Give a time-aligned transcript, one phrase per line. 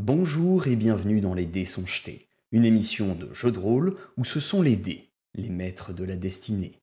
[0.00, 4.24] Bonjour et bienvenue dans Les Dés sont jetés, une émission de jeu de rôle où
[4.24, 6.78] ce sont les dés, les maîtres de la destinée.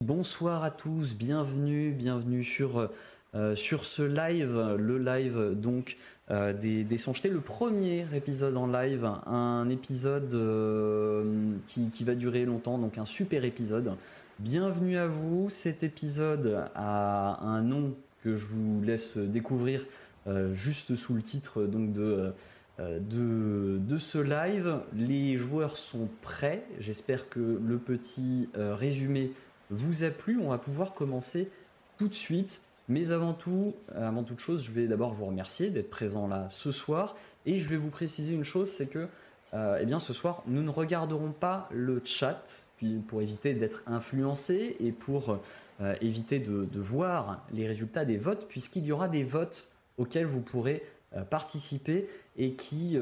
[0.00, 2.88] Bonsoir à tous, bienvenue, bienvenue sur, euh,
[3.54, 5.96] sur ce live, le live donc
[6.28, 12.78] euh, des, des le premier épisode en live, un épisode euh, qui, va durer longtemps,
[12.78, 13.92] donc un super épisode.
[14.40, 17.94] Bienvenue à vous, cet épisode a un nom
[18.24, 19.86] que je vous laisse découvrir
[20.26, 22.32] euh, juste sous le titre donc de,
[22.80, 24.80] euh, ce live.
[24.96, 29.30] Les joueurs sont prêts, j'espère que le petit euh, résumé
[29.70, 30.40] vous a plu.
[30.42, 31.48] On va pouvoir commencer
[31.98, 32.60] tout de suite.
[32.88, 36.70] Mais avant tout, avant toute chose, je vais d'abord vous remercier d'être présent là ce
[36.70, 37.16] soir.
[37.46, 39.08] Et je vais vous préciser une chose, c'est que
[39.54, 42.62] euh, eh ce soir, nous ne regarderons pas le chat
[43.08, 45.38] pour éviter d'être influencé et pour
[45.80, 50.42] euh, éviter de, voir les résultats des votes, puisqu'il y aura des votes auxquels vous
[50.42, 52.98] pourrez euh, participer et qui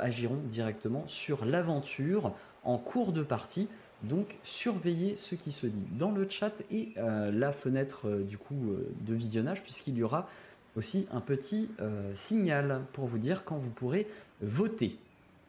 [0.00, 3.66] agiront directement sur l'aventure en cours de partie.
[4.08, 8.36] Donc surveillez ce qui se dit dans le chat et euh, la fenêtre euh, du
[8.36, 10.28] coup euh, de visionnage puisqu'il y aura
[10.76, 14.06] aussi un petit euh, signal pour vous dire quand vous pourrez
[14.42, 14.96] voter.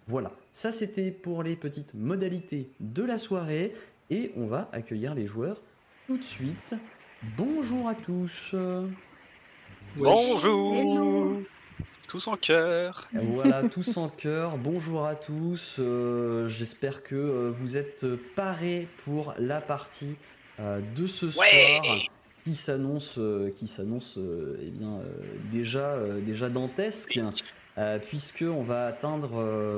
[0.08, 3.74] Voilà, ça c'était pour les petites modalités de la soirée
[4.10, 5.62] et on va accueillir les joueurs
[6.08, 6.76] tout de suite.
[7.36, 8.56] Bonjour à tous.
[9.98, 11.42] Bonjour
[12.08, 14.58] Tous en cœur Voilà, tous en cœur.
[14.58, 15.78] Bonjour à tous.
[15.80, 20.16] Euh, J'espère que euh, vous êtes parés pour la partie
[20.60, 21.82] euh, de ce soir Ouais
[22.46, 24.20] qui s'annonce, euh, qui s'annonce,
[24.62, 25.00] eh bien
[25.52, 27.20] déjà, déjà dantesque,
[28.06, 29.34] puisque on va atteindre,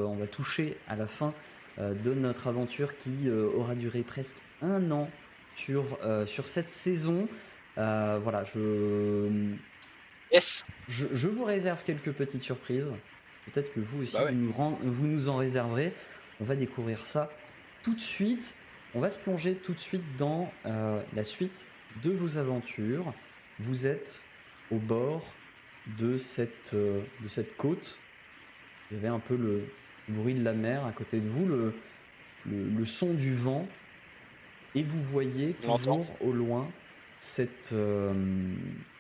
[0.06, 1.34] on va toucher à la fin
[1.80, 5.10] de notre aventure qui aura duré presque un an
[5.56, 7.30] sur sur cette saison.
[7.78, 9.56] Voilà, je
[10.32, 12.92] Yes je, je vous réserve quelques petites surprises.
[13.46, 14.32] Peut-être que vous aussi, Bah ouais.
[14.32, 15.94] vous, nous ren- vous nous en réserverez.
[16.42, 17.32] On va découvrir ça
[17.84, 18.56] tout de suite.
[18.94, 21.66] On va se plonger tout de suite dans euh, la suite
[22.04, 23.14] de vos aventures.
[23.60, 24.24] Vous êtes
[24.72, 25.26] au bord
[25.98, 27.98] de cette, euh, de cette côte.
[28.92, 29.64] Vous avez un peu le
[30.10, 31.74] bruit de la mer à côté de vous, le,
[32.50, 33.68] le, le son du vent.
[34.76, 36.70] Et vous voyez toujours au loin
[37.20, 38.14] cette, euh,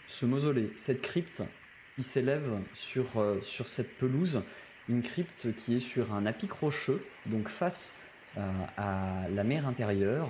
[0.07, 1.43] ce mausolée, cette crypte
[1.95, 4.41] qui s'élève sur, euh, sur cette pelouse.
[4.89, 7.95] Une crypte qui est sur un apic rocheux, donc face
[8.37, 10.29] euh, à la mer intérieure.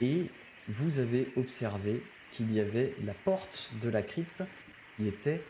[0.00, 0.30] Et
[0.68, 4.42] vous avez observé qu'il y avait la porte de la crypte
[4.96, 5.42] qui était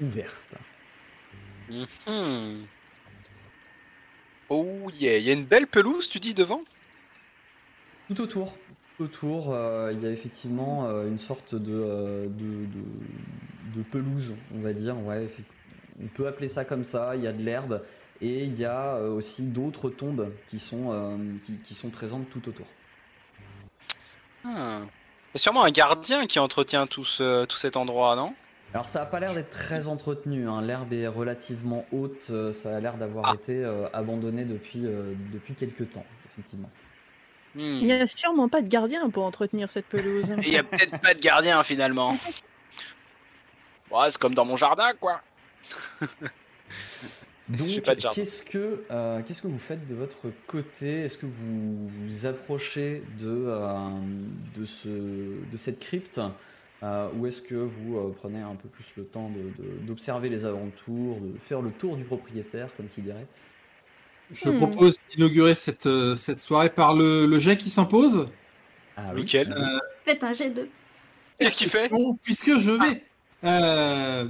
[0.00, 0.56] ouverte.
[1.70, 2.66] Mhm.
[4.50, 6.62] Oh yeah, il y a une belle pelouse, tu dis, devant?
[8.08, 8.58] Tout autour,
[9.00, 14.32] autour, euh, il y a effectivement euh, une sorte de, euh, de, de- de pelouse,
[14.54, 14.96] on va dire.
[15.04, 15.26] Ouais,
[16.02, 17.14] on peut appeler ça comme ça.
[17.16, 17.82] Il y a de l'herbe
[18.20, 22.66] et il y a aussi d'autres tombes qui sont, qui, qui sont présentes tout autour.
[24.44, 24.84] Hmm.
[25.32, 28.34] Il y a sûrement un gardien qui entretient tout, ce- tout cet endroit, non?
[28.72, 30.48] Alors ça a pas l'air d'être très entretenu.
[30.48, 30.62] hein.
[30.62, 32.32] L'herbe est relativement haute.
[32.52, 33.34] Ça a l'air d'avoir Ah.
[33.34, 34.82] été abandonné depuis,
[35.32, 36.70] depuis quelques temps, effectivement.
[37.54, 37.78] Hmm.
[37.80, 40.24] Il n'y a sûrement pas de gardien pour entretenir cette pelouse.
[40.42, 42.16] Et il y a peut-être pas de gardien, finalement.
[43.90, 45.20] Ouais, c'est comme dans mon jardin, quoi
[47.48, 47.82] Donc,
[48.14, 51.00] qu'est-ce que euh, qu'est-ce que vous faites de votre côté?
[51.02, 53.88] Est-ce que vous vous approchez de euh,
[54.56, 56.20] de ce de cette crypte?
[56.84, 60.28] Euh, ou est-ce que vous euh, prenez un peu plus le temps de- de- d'observer
[60.28, 63.26] les alentours, de faire le tour du propriétaire, comme qui dirait?
[64.32, 64.56] Je Hmm.
[64.58, 68.26] propose d'inaugurer cette, euh, cette soirée par le, le jet qui s'impose.
[68.96, 69.22] Ah oui.
[69.22, 69.52] Nickel.
[69.52, 70.68] Euh, Faites un jet de.
[71.38, 71.88] Qu'est-ce qu'il fait?
[71.88, 73.02] Bon, puisque je vais,
[73.44, 74.26] euh,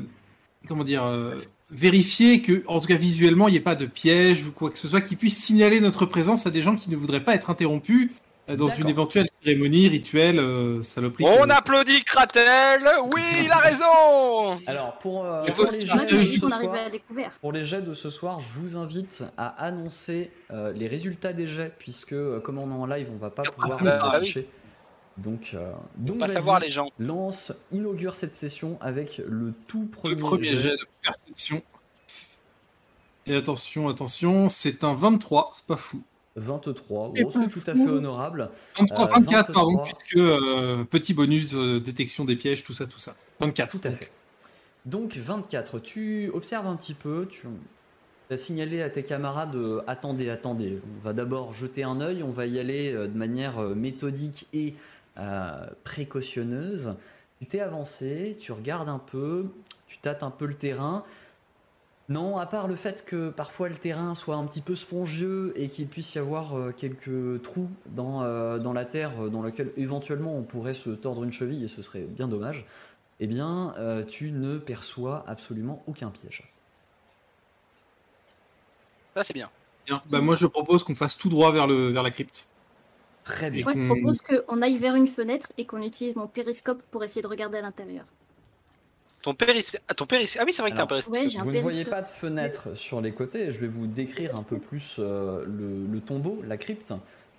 [0.68, 1.34] comment dire, euh,
[1.70, 4.78] vérifier que, en tout cas visuellement, il n'y ait pas de piège ou quoi que
[4.78, 7.50] ce soit qui puisse signaler notre présence à des gens qui ne voudraient pas être
[7.50, 8.10] interrompus
[8.56, 11.24] dans une éventuelle cérémonie, rituelle, euh, saloperie.
[11.26, 12.82] On que- applaudit Kratel
[13.14, 16.82] Oui, il a raison Alors pour, euh, les jets de ce on arrive soir, à
[16.84, 17.32] la découverte.
[17.40, 21.46] Pour les jets de ce soir, je vous invite à annoncer euh, les résultats des
[21.46, 24.08] jets, puisque euh, comme on est en live, on va pas pouvoir bah, les ah
[24.12, 24.16] oui.
[24.16, 24.48] afficher.
[25.16, 26.88] Donc, euh, donc Pas savoir les gens.
[26.98, 30.54] lance, inaugure cette session avec le tout premier, Le premier jet.
[30.70, 31.62] jet de perception.
[33.26, 36.02] Et attention, attention, c'est un 23, c'est pas fou.
[36.36, 37.12] 23.
[37.16, 38.50] Et Oh, c'est tout à fait honorable.
[38.78, 39.84] 23, Euh, 24, pardon, 23.
[39.84, 43.16] puisque euh, petit bonus, euh, détection des pièges, tout ça, tout ça.
[43.40, 43.80] 24.
[43.80, 44.10] Tout à fait.
[44.86, 47.46] Donc 24, tu observes un petit peu, tu
[48.30, 52.30] as signalé à tes camarades euh, attendez, attendez, on va d'abord jeter un œil, on
[52.30, 54.74] va y aller euh, de manière euh, méthodique et
[55.18, 56.94] euh, précautionneuse.
[57.40, 59.46] Tu t'es avancé, tu regardes un peu,
[59.86, 61.04] tu tâtes un peu le terrain.
[62.10, 65.68] Non, à part le fait que parfois le terrain soit un petit peu spongieux et
[65.68, 69.70] qu'il puisse y avoir euh, quelques trous dans, euh, dans la terre euh, dans lequel
[69.76, 72.66] éventuellement on pourrait se tordre une cheville et ce serait bien dommage,
[73.20, 76.52] eh bien euh, tu ne perçois absolument aucun piège.
[79.14, 79.48] Ça, c'est bien.
[79.86, 80.02] Bien.
[80.10, 82.48] Bah, moi, je propose qu'on fasse tout droit vers, le, vers la crypte.
[83.22, 83.64] Très bien.
[83.64, 87.22] Moi, je propose qu'on aille vers une fenêtre et qu'on utilise mon périscope pour essayer
[87.22, 88.04] de regarder à l'intérieur.
[89.22, 89.72] Ton péris...
[89.88, 90.06] ah, ton.
[90.10, 91.14] Ah oui, c'est vrai que t'as un périscope.
[91.14, 93.86] Ouais, j'ai un Vous ne voyez pas de fenêtre sur les côtés, je vais vous
[93.86, 96.94] décrire un peu plus euh, le, le tombeau, la crypte,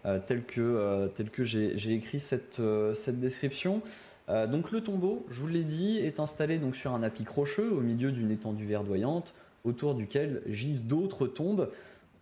[0.05, 3.81] euh, tel que, euh, tel que j'ai j'ai écrit cette, euh, cette description.
[4.29, 7.71] Euh, donc le tombeau, je vous l'ai dit, est installé donc sur un apic rocheux
[7.71, 9.33] au milieu d'une étendue verdoyante,
[9.63, 11.69] autour duquel gisent d'autres tombes.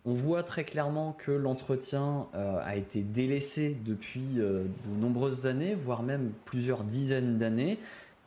[0.06, 5.74] On voit très clairement que l'entretien euh, a été délaissé depuis euh, de nombreuses années,
[5.74, 7.78] voire même plusieurs dizaines d'années.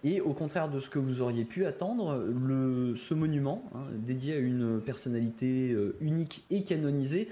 [0.03, 4.33] Et au contraire de ce que vous auriez pu attendre, le, ce monument, hein, dédié
[4.35, 7.29] à une personnalité euh, unique et canonisée,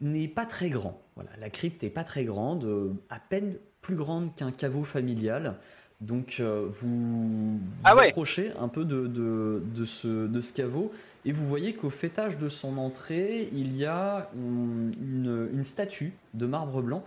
[0.00, 1.00] n'est pas très grand.
[1.16, 5.56] Voilà, la crypte n'est pas très grande, euh, à peine plus grande qu'un caveau familial.
[6.00, 8.08] Donc euh, vous, vous Ah ouais.
[8.08, 10.92] approchez un peu de, de, de ce, de ce caveau
[11.26, 16.14] et vous voyez qu'au fêtage de son entrée, il y a hum, une, une statue
[16.32, 17.04] de marbre blanc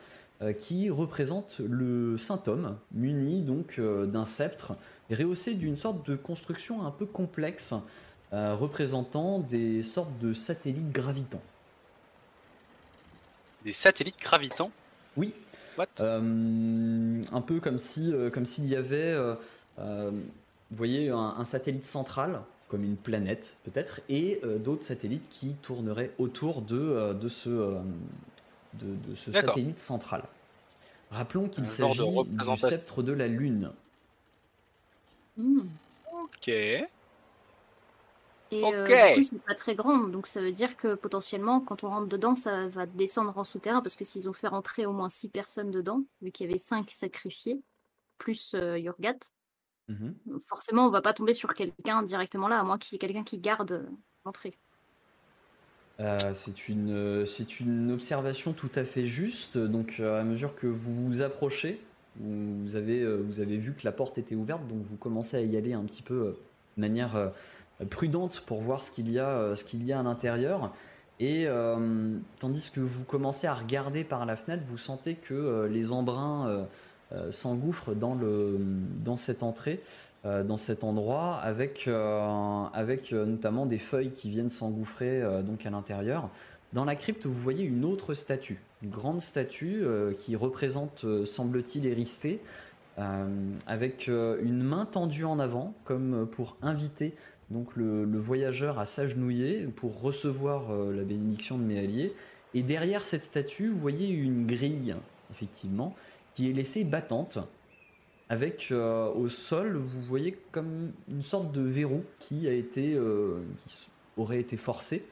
[0.51, 4.74] qui représente le saint homme, muni donc euh, d'un sceptre,
[5.10, 7.74] et rehaussé d'une sorte de construction un peu complexe,
[8.34, 11.42] euh, représentant des sortes de satellites gravitants.
[13.63, 14.72] Des satellites gravitants.
[15.16, 15.34] Oui,
[15.78, 15.88] What?
[16.01, 19.36] Euh, un peu comme si, euh, comme s'il y avait, euh,
[19.80, 25.28] euh, vous voyez, un, un satellite central, comme une planète peut-être, et euh, d'autres satellites
[25.30, 27.80] qui tourneraient autour de, euh, de ce, euh,
[28.75, 30.24] de, de ce satellite central.
[31.12, 33.72] Rappelons qu'il s'agit du sceptre de la Lune.
[35.38, 35.62] Hmm.
[36.12, 36.48] Ok.
[36.48, 36.88] Et
[38.52, 38.86] euh,
[39.16, 42.08] du coup, c'est pas très grand, donc ça veut dire que potentiellement, quand on rentre
[42.08, 45.30] dedans, ça va descendre en souterrain, parce que s'ils ont fait rentrer au moins 6
[45.30, 47.62] personnes dedans, vu qu'il y avait 5 sacrifiés,
[48.20, 49.18] plus euh, Yurgat,
[49.90, 50.16] Mhm.
[50.48, 53.24] forcément, on va pas tomber sur quelqu'un directement là, à moins qu'il y ait quelqu'un
[53.24, 53.90] qui garde euh,
[54.24, 54.58] l'entrée.
[56.00, 59.57] Euh, c'est une, observation tout à fait juste.
[59.57, 61.80] Donc, euh, à mesure que vous vous approchez,
[62.18, 65.38] vous vous avez, euh, vous avez vu que la porte était ouverte, donc vous commencez
[65.38, 66.36] à y aller un petit peu
[66.78, 67.31] de manière
[67.90, 70.74] prudente pour voir ce qu'il y a, à l'intérieur.
[71.19, 71.48] Et
[72.39, 76.68] tandis que vous commencez à regarder par la fenêtre, vous sentez que les embruns
[77.30, 79.80] s'engouffrent dans, cette entrée,
[80.24, 85.66] dans cet endroit, avec, euh, avec euh, notamment des feuilles qui viennent s'engouffrer euh, donc
[85.66, 86.30] à l'intérieur.
[86.72, 91.25] Dans la crypte, vous voyez une autre statue, une grande statue euh, qui représente, euh,
[91.25, 92.42] semble-t-il, Éristée,
[93.00, 93.28] euh,
[93.66, 97.14] avec euh, une main tendue en avant, comme pour inviter
[97.50, 102.14] donc le, voyageur à s'agenouiller pour recevoir euh, la bénédiction de Méalier.
[102.54, 104.96] Et derrière cette statue, vous voyez une grille,
[105.31, 105.96] effectivement,
[106.36, 107.40] qui est laissée battante,
[108.30, 113.42] avec euh, au sol, vous voyez comme une sorte de verrou qui a été, euh,
[113.68, 113.88] qui
[114.18, 115.06] aurait été forcé.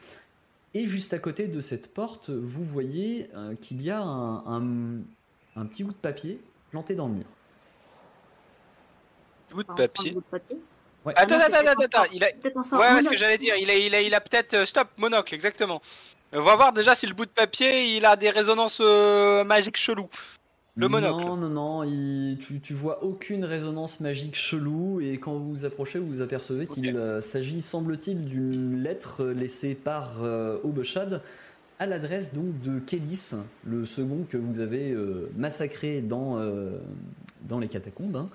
[0.74, 5.01] Et juste à côté de cette porte, vous voyez euh, qu'il y a un, un-
[5.58, 6.39] un petit bout de papier
[6.72, 7.25] planté dans le mur.
[9.51, 10.12] Bout de papier.
[10.12, 10.58] bout de papier.
[11.06, 11.13] Ouais.
[11.15, 12.12] Attends, Ah non, attends, attends, attends.
[12.13, 12.32] Il a.
[12.32, 13.56] Peut-être un Ouais, ouais, ce que j'allais dire.
[13.58, 14.65] Il a, il a, il a peut-être.
[14.65, 15.82] stop, monocle, exactement.
[16.32, 19.75] On va voir déjà si le bout de papier il a des résonances euh, magiques
[19.77, 20.08] cheloues.
[20.75, 21.25] Le monocle.
[21.25, 25.66] Non, non, non, il- tu, tu vois aucune résonance magique chelou et quand vous vous
[25.66, 31.22] approchez, vous vous apercevez qu'il euh, s'agit, semble-t-il, d'une lettre laissée par euh, Obeshad
[31.80, 33.32] à l'adresse donc de Kélis,
[33.66, 36.78] le second que vous avez euh, massacré dans, euh,
[37.50, 38.28] dans les catacombes,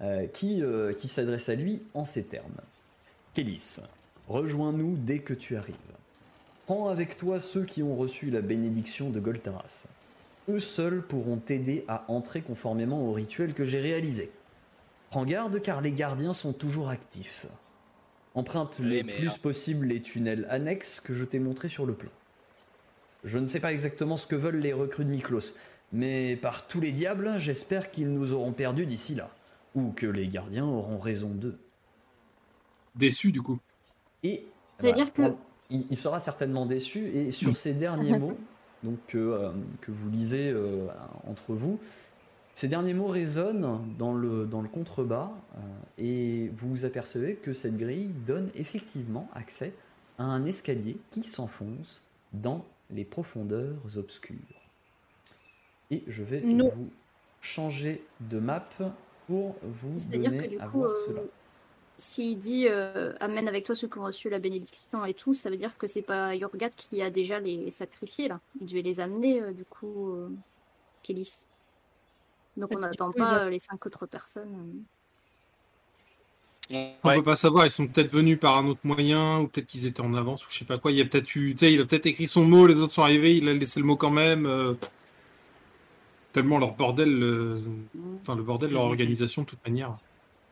[0.00, 0.62] hein, qui,
[0.98, 2.44] qui s'adresse à lui en ces termes.
[3.34, 3.78] Kélis,
[4.28, 5.74] rejoins-nous dès que tu arrives.
[6.66, 9.86] Prends avec toi ceux qui ont reçu la bénédiction de Goltaras.
[10.48, 14.30] Eux seuls pourront t'aider à entrer conformément au rituel que j'ai réalisé.
[15.10, 17.46] Prends garde car les gardiens sont toujours actifs.
[18.34, 22.10] Emprunte le plus possible les tunnels annexes que je t'ai montrés sur le plan.
[23.24, 25.54] Je ne sais pas exactement ce que veulent les recrues de Miklos,
[25.92, 29.28] mais par tous les diables, j'espère qu'ils nous auront perdus d'ici là,
[29.74, 31.58] ou que les gardiens auront raison d'eux.
[32.94, 33.58] Déçu, du coup.
[34.22, 34.46] Et
[34.78, 35.34] C'est-à-dire que-
[35.70, 37.08] il, il sera certainement déçu.
[37.08, 38.38] Et sur ces derniers mots,
[38.82, 40.86] donc que, euh, que vous lisez euh,
[41.26, 41.78] entre vous,
[42.54, 45.58] Ces derniers mots résonnent dans le, dans le contrebas euh,
[45.98, 49.72] et vous vous apercevez que cette grille donne effectivement accès
[50.18, 54.36] à un escalier qui s'enfonce dans les profondeurs obscures.
[55.90, 56.68] Et je vais Non.
[56.68, 56.90] vous
[57.40, 58.68] changer de map
[59.28, 61.20] pour vous que donner à coup, voir euh, cela.
[61.98, 65.50] S'il dit euh, amène avec toi ceux qui ont reçu la bénédiction et tout, ça
[65.50, 68.40] veut dire que c'est pas Yorgat qui a déjà les sacrifiés là.
[68.60, 70.28] Il devait les amener euh, du coup, euh,
[71.02, 71.46] Kélis.
[72.56, 74.84] Donc on n'attend pas euh, les cinq autres personnes.
[76.70, 76.94] Ouais.
[77.02, 79.86] On peut pas savoir, ils sont peut-être venus par un autre moyen, ou peut-être qu'ils
[79.86, 80.92] étaient en avance, ou je sais pas quoi.
[80.92, 82.92] Il y a peut-être eu, tu sais, il a peut-être écrit son mot, les autres
[82.92, 84.46] sont arrivés, il a laissé le mot quand même.
[84.46, 84.74] euh,
[86.32, 87.58] Tellement leur bordel, euh,
[88.20, 89.96] enfin le bordel de leur organisation de toute manière.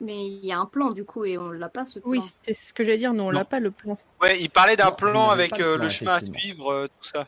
[0.00, 2.10] Mais il y a un plan du coup et on l'a pas ce plan.
[2.10, 3.14] Oui, c'est ce que j'allais dire.
[3.14, 3.96] Non, on l'a pas le plan.
[4.20, 7.26] Ouais, il parlait d'un plan avec euh, le chemin à suivre, euh, tout ça.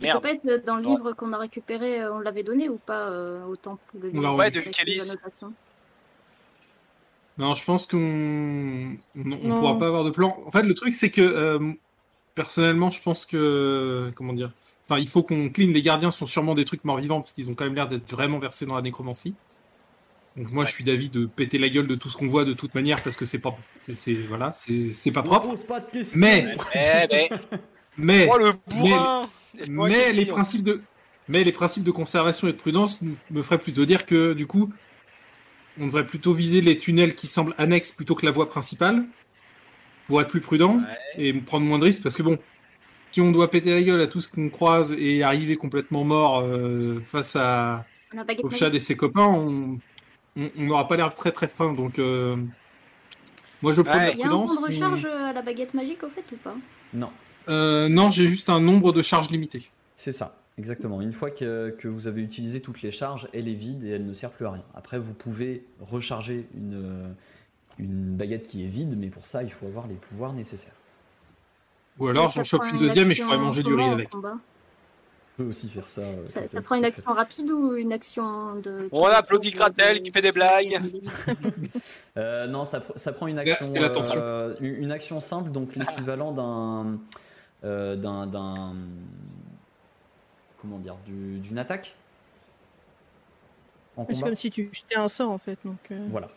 [0.00, 0.24] Merde.
[0.26, 3.44] être euh, dans le livre qu'on a récupéré, euh, on l'avait donné ou pas euh,
[3.44, 5.02] au temple le On livre l'a Ouais, de Kélis.
[7.38, 9.60] Non, je pense qu'on on, on Non.
[9.60, 10.38] pourra pas avoir de plan.
[10.46, 11.72] En fait, le truc, c'est que euh,
[12.34, 14.50] personnellement, je pense que comment dire.
[14.88, 15.68] Enfin, il faut qu'on clean.
[15.72, 18.38] Les gardiens sont sûrement des trucs morts-vivants parce qu'ils ont quand même l'air d'être vraiment
[18.38, 19.34] versés dans la nécromancie.
[20.36, 20.66] Donc moi, Ouais.
[20.68, 23.02] je suis d'avis de péter la gueule de tout ce qu'on voit de toute manière
[23.02, 25.48] parce que c'est pas, c'est c'est- voilà, c'est c'est pas propre.
[25.50, 26.18] pose pas de questions.
[26.20, 26.54] Mais-
[27.10, 27.28] ben,
[27.96, 28.52] Mais oh le
[29.68, 30.80] mais les principes de
[31.28, 34.72] mais les principes de conservation et de prudence me feraient plutôt dire que du coup
[35.78, 39.04] on devrait plutôt viser les tunnels qui semblent annexes plutôt que la voie principale
[40.06, 41.24] pour être plus prudent Ouais.
[41.26, 42.38] et prendre moins de risques parce que bon
[43.10, 46.40] si on doit péter la gueule à tout ce qu'on croise et arriver complètement mort
[46.40, 47.84] euh, face à
[48.52, 49.78] chat et ses copains on
[50.36, 52.36] on n'aura pas l'air très très fin donc euh,
[53.62, 54.06] moi je prends Ouais.
[54.06, 56.24] la Il y a un prudence de mais- recharge à la baguette magique au fait
[56.32, 56.54] ou pas?
[56.94, 57.10] Non,
[57.48, 61.02] Euh, non j'ai juste un nombre de charges limité c'est ça, exactement.
[61.02, 64.06] Une fois que, que vous avez utilisé toutes les charges, elle est vide et elle
[64.06, 64.62] ne sert plus à rien.
[64.74, 67.14] Après, vous pouvez recharger une,
[67.78, 70.72] une baguette qui est vide, mais pour ça, il faut avoir les pouvoirs nécessaires.
[71.98, 74.36] ou alors j'en chope une deuxième et je ferai manger du riz avec combat
[75.40, 76.02] peut aussi faire ça.
[76.02, 78.88] euh, Ça, prend une action rapide ou une action de.
[78.92, 80.80] On applaudit Gratel qui fait des blagues.
[82.16, 83.72] Euh, non, ça, pr- ça prend une action,
[84.16, 86.98] euh, une action simple, donc l'équivalent d'un,
[87.64, 88.74] euh, d'un, d'un-
[90.60, 91.94] comment dire, du- d'une attaque
[93.96, 95.56] en C'est comme si tu jetais un sort en fait.
[95.64, 96.28] Donc, euh, Voilà.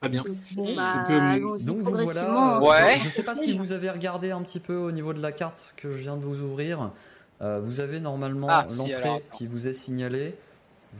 [0.00, 0.22] Très bien
[0.54, 2.60] Bon, bah, Donc, euh, Donc vous voilà.
[2.62, 2.98] Ouais.
[3.00, 5.32] Je ne sais pas si vous avez regardé un petit peu au niveau de la
[5.32, 6.92] carte que je viens de vous ouvrir.
[7.40, 10.34] Euh, vous avez normalement Ah, l'entrée qui vous est signalée.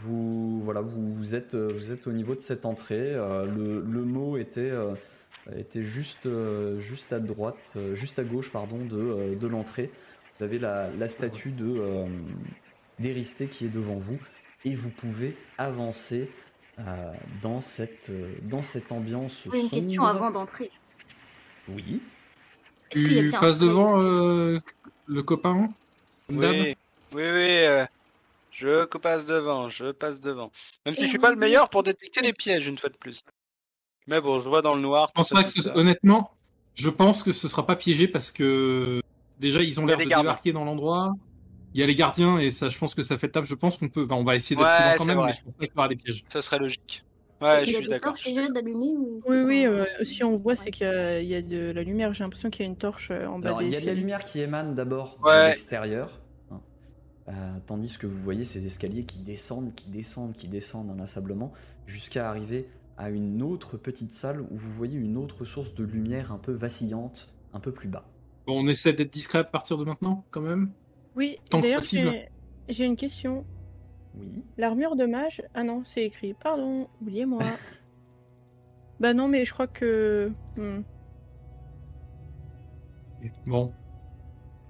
[0.01, 3.15] Vous voilà, vous, vous êtes euh, vous êtes au niveau de cette entrée.
[3.15, 4.95] Euh, le, le mot était euh,
[5.57, 9.91] était juste euh, juste à droite, euh, juste à gauche pardon de, euh, de l'entrée.
[10.39, 12.07] Vous avez la, la statue de euh,
[13.01, 14.19] d'Éristé qui est devant vous
[14.65, 16.31] et vous pouvez avancer
[16.81, 20.71] euh, dans cette euh, dans cette ambiance une question avant d'entrer.
[21.69, 22.01] Oui.
[22.91, 24.59] Tu passes devant euh,
[25.07, 25.69] le copain
[26.31, 26.75] Oui, oui,
[27.13, 27.23] oui.
[27.23, 27.85] euh,
[28.51, 30.51] je passe devant, je passe devant.
[30.87, 33.21] Même si je suis pas le meilleur pour détecter les pièges une fois de plus.
[34.07, 35.09] Mais bon, je vois dans le noir.
[35.09, 36.31] Je pense pas que ce- honnêtement,
[36.75, 39.03] je pense que ce sera pas piégé parce que
[39.39, 40.23] déjà ils ont l'air de gardiens.
[40.23, 41.13] débarquer dans l'endroit.
[41.79, 43.45] Il y a les gardiens et ça, je pense que ça fait taf.
[43.45, 45.27] Je pense qu'on peut, bah, on va essayer d'être Ouais, prudent quand même, vrai.
[45.27, 46.25] mais je pense pas qu'il y aura des pièges.
[46.29, 47.05] Ça serait logique.
[47.41, 48.17] Ouais, je Il y a suis d'accord.
[48.27, 49.23] ou...
[49.29, 50.57] Oui, oui, euh, si on voit, Ouais.
[50.57, 52.13] c'est qu'il y, a- il y a de la lumière.
[52.15, 53.81] J'ai l'impression qu'il y a une torche euh, en bas Alors, des il y a
[53.81, 55.51] de la lumière qui émane d'abord de Ouais.
[55.51, 56.21] l'extérieur,
[56.51, 56.61] hein.
[57.29, 57.33] Euh,
[57.67, 61.53] tandis que vous voyez ces escaliers qui descendent, qui descendent, qui descendent inlassablement,
[61.87, 62.67] jusqu'à arriver
[62.97, 66.51] à une autre petite salle où vous voyez une autre source de lumière un peu
[66.51, 68.05] vacillante, un peu plus bas.
[68.49, 70.73] Bon, on essaie d'être discret à partir de maintenant, quand même.
[71.19, 73.45] Oui, d'ailleurs, j'ai- une question.
[74.17, 74.43] Oui.
[74.57, 75.43] L'armure de mage.
[75.53, 76.33] Ah non, c'est écrit.
[76.33, 77.43] Pardon, oubliez-moi.
[79.01, 80.31] bah non, mais je crois que.
[80.57, 80.81] hmm.
[83.47, 83.73] Bon,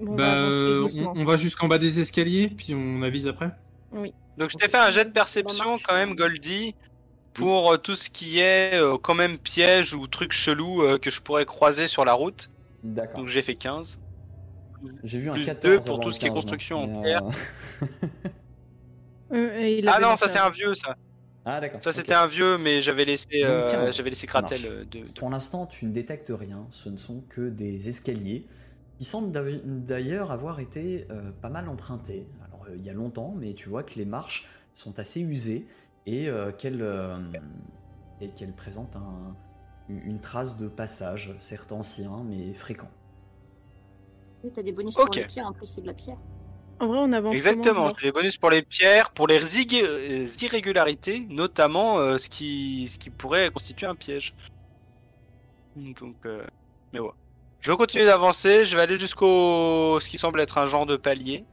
[0.01, 1.13] Bon, on bah, euh, doucement.
[1.15, 3.51] on, on va jusqu'en bas des escaliers, puis on avise après.
[3.93, 6.75] Donc je t'ai fait un jet de perception quand même, Goldie,
[7.35, 11.11] pour euh, tout ce qui est euh, quand même piège ou truc chelou euh, que
[11.11, 12.49] je pourrais croiser sur la route.
[12.85, 13.19] D'accord.
[13.21, 14.01] Donc j'ai fait 15.
[15.05, 17.03] J'ai vu un plus 14 deux pour avant tout ce qui est 15, construction euh,
[17.03, 17.23] pierre.
[19.33, 20.97] Euh, Ah non, ça c'est un vieux ça.
[21.45, 21.83] Ah d'accord.
[21.83, 24.87] Ça c'était un vieux, mais j'avais laissé, euh, 15, j'avais laissé Kratel marche.
[24.91, 26.67] de, de- Pour l'instant, tu ne détectes rien.
[26.71, 28.47] Ce ne sont que des escaliers
[28.99, 29.31] qui semblent
[29.87, 32.27] d'ailleurs avoir été euh, pas mal empruntés.
[32.47, 35.67] Alors, euh, il y a longtemps, mais tu vois que les marches sont assez usées
[36.07, 37.17] et euh, qu'elles euh,
[38.21, 39.37] et qu'elles présentent un-
[39.89, 42.91] une une trace de passage, certes ancien, mais fréquent.
[44.45, 45.07] Oui, T'as des bonus Ok.
[45.07, 46.17] pour les pierres, en plus c'est de la pierre.
[46.81, 47.35] En vrai, on avance.
[47.35, 49.41] Exactement, comment, les bonus pour les pierres, pour les
[49.83, 54.35] euh, irrégularités, notamment euh, ce, qui, ce qui pourrait constituer un piège.
[55.77, 56.45] Donc, euh,
[56.93, 57.11] mais ouais.
[57.61, 60.97] Je vais continuer d'avancer, je vais aller jusqu'au ce qui semble être un genre de
[60.97, 61.45] palier.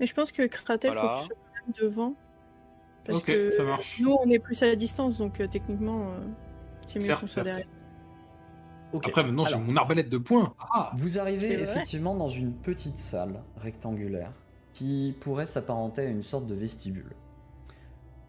[0.00, 1.16] Mais je pense que Kratel, Voilà.
[1.16, 2.14] faut que tu sois même devant.
[3.04, 4.00] Parce Ok, que ça marche.
[4.00, 6.18] nous, on est plus à distance, donc euh, techniquement, euh,
[6.88, 7.56] c'est mieux Certes, qu'on soit certes.
[7.56, 7.72] derrière.
[8.94, 10.54] Après, maintenant, j'ai mon arbalète de poing.
[10.72, 14.32] Ah Vous arrivez effectivement dans une petite salle rectangulaire
[14.72, 17.14] qui pourrait s'apparenter à une sorte de vestibule.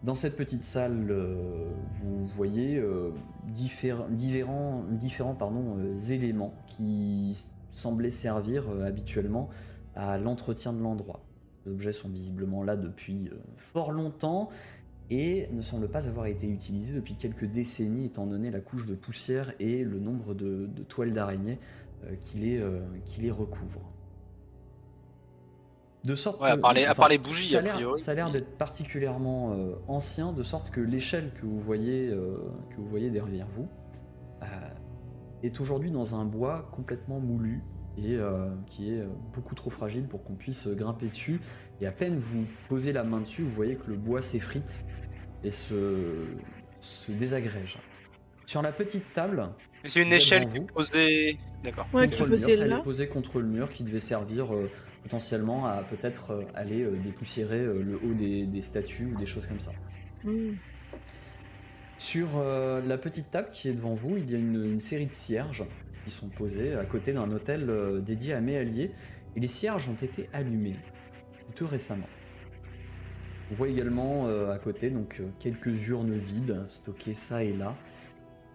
[0.02, 3.10] Dans cette petite salle, euh, vous voyez euh,
[3.52, 7.36] diffé- différents, différents pardon, euh, éléments qui
[7.70, 9.48] semblaient servir euh, habituellement
[9.96, 11.20] à l'entretien de l'endroit.
[11.66, 14.50] Les objets sont visiblement là depuis euh, fort longtemps
[15.10, 18.94] et ne semblent pas avoir été utilisés depuis quelques décennies étant donné la couche de
[18.94, 21.58] poussière et le nombre de, de toiles d'araignée
[22.04, 23.90] euh, qui, les, euh, qui les recouvrent.
[26.04, 28.56] De sorte Ouais, à que- part les- à part les bougies, ça a l'air- d'être
[28.56, 33.68] particulièrement euh, ancien, de sorte que l'échelle que vous voyez, que vous voyez derrière vous
[35.42, 37.62] est aujourd'hui dans un bois complètement moulu
[37.96, 38.16] et
[38.66, 39.02] qui est
[39.34, 41.40] beaucoup trop fragile pour qu'on puisse grimper dessus.
[41.80, 44.84] Et à peine vous posez la main dessus, vous voyez que le bois s'effrite
[45.44, 46.24] et se,
[46.80, 47.78] se désagrège.
[48.46, 49.48] Sur la petite table,
[49.84, 51.38] C'est une échelle qui est posée.
[51.62, 51.86] D'accord.
[51.92, 52.78] Ouais, qui contre le posait mur, elle là.
[52.78, 54.70] est posée contre le mur qui devait servir euh,
[55.02, 59.26] potentiellement à peut-être euh, aller euh, dépoussiérer euh, le haut des, des statues ou des
[59.26, 59.72] choses comme ça.
[60.24, 60.54] Hmm.
[61.98, 65.06] Sur euh, la petite table qui est devant vous, il y a une, une série
[65.06, 65.64] de cierges
[66.04, 68.92] qui sont posés à côté d'un hôtel euh, dédié à Méallier.
[69.36, 70.76] Et les cierges ont été allumés
[71.54, 72.08] tout récemment.
[73.50, 77.74] On voit également euh, à côté donc euh, quelques urnes vides stockées ça et là.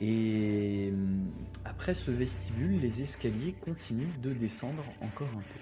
[0.01, 1.31] Et hum,
[1.65, 5.59] après ce vestibule, les escaliers continuent de descendre encore un peu.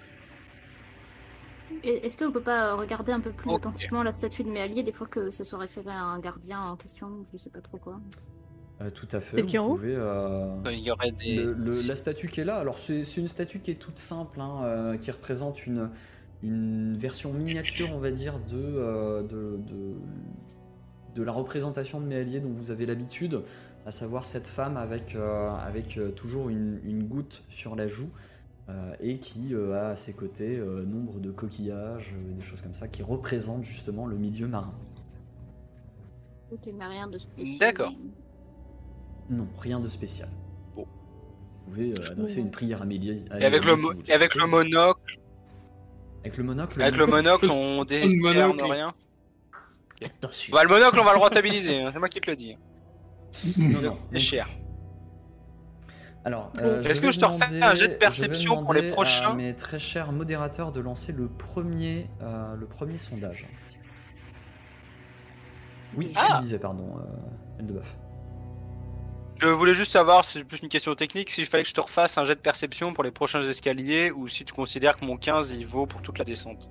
[1.84, 3.56] Est-ce qu'on peut pas regarder un peu plus Ok.
[3.60, 6.60] attentivement la statue de mes alliés des fois que ça soit référé à un gardien
[6.60, 7.98] en question, je sais pas trop quoi?
[8.82, 9.40] Euh, tout à fait.
[9.42, 11.36] Vous en haut pouvez, euh, Il y aurait des.
[11.36, 13.98] Le- le- la statue qui est là, alors c'est c'est une statue qui est toute
[13.98, 15.90] simple, hein, euh, qui représente une,
[16.42, 19.94] une version miniature, on va dire, de, euh, de, de,
[21.14, 23.42] de la représentation de Méallier dont vous avez l'habitude,
[23.86, 28.10] à savoir cette femme avec, euh, avec euh, toujours une, une goutte sur la joue.
[28.68, 32.74] euh, et qui euh, a à ses côtés euh, nombre de coquillages, des choses comme
[32.76, 34.72] ça, qui représentent justement le milieu marin.
[36.52, 37.58] Ok, mais rien de spécial.
[37.58, 37.92] D'accord.
[39.30, 40.28] Non, rien de spécial.
[40.76, 40.86] Bon.
[41.66, 45.18] Vous pouvez euh, adresser une prière à Et avec le, mo- si avec le monocle,
[46.22, 46.80] Avec le monocle.
[46.80, 48.92] avec le monocle, on décerne rien.
[50.04, 50.52] Attention.
[50.52, 52.56] Bah, le monocle, on va le rentabiliser, hein, c'est moi qui te le dis.
[53.56, 53.98] Non, non.
[54.12, 54.48] C'est cher.
[56.24, 58.62] Alors, euh, Est-ce vais que je te refais demander- un jet de je vais perception
[58.62, 62.66] pour les demander prochains à mes très chers modérateurs de lancer le premier, euh, le
[62.66, 63.46] premier sondage.
[65.96, 67.96] Oui, Ah je disais, pardon, euh, Eldebuff.
[69.42, 71.80] Je voulais juste savoir, c'est plus une question technique, si je fallait que je te
[71.80, 75.16] refasse un jet de perception pour les prochains escaliers ou si tu considères que mon
[75.16, 76.68] 15 il vaut pour toute la descente.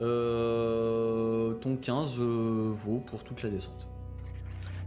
[0.00, 3.86] Euh, ton 15 euh, vaut pour toute la descente.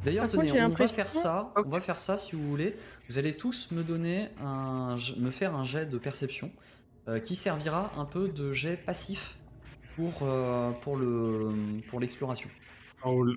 [0.04, 1.52] D'ailleurs, tenez, on va faire ça.
[1.67, 2.76] On va faire ça si vous voulez.
[3.08, 6.52] Vous allez tous me donner un, j- me faire un jet de perception
[7.08, 9.38] euh, qui servira un peu de jet passif
[9.95, 11.52] pour euh, pour le
[11.88, 12.50] pour l'exploration.
[13.04, 13.36] Oh, le-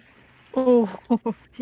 [0.54, 0.86] Oh,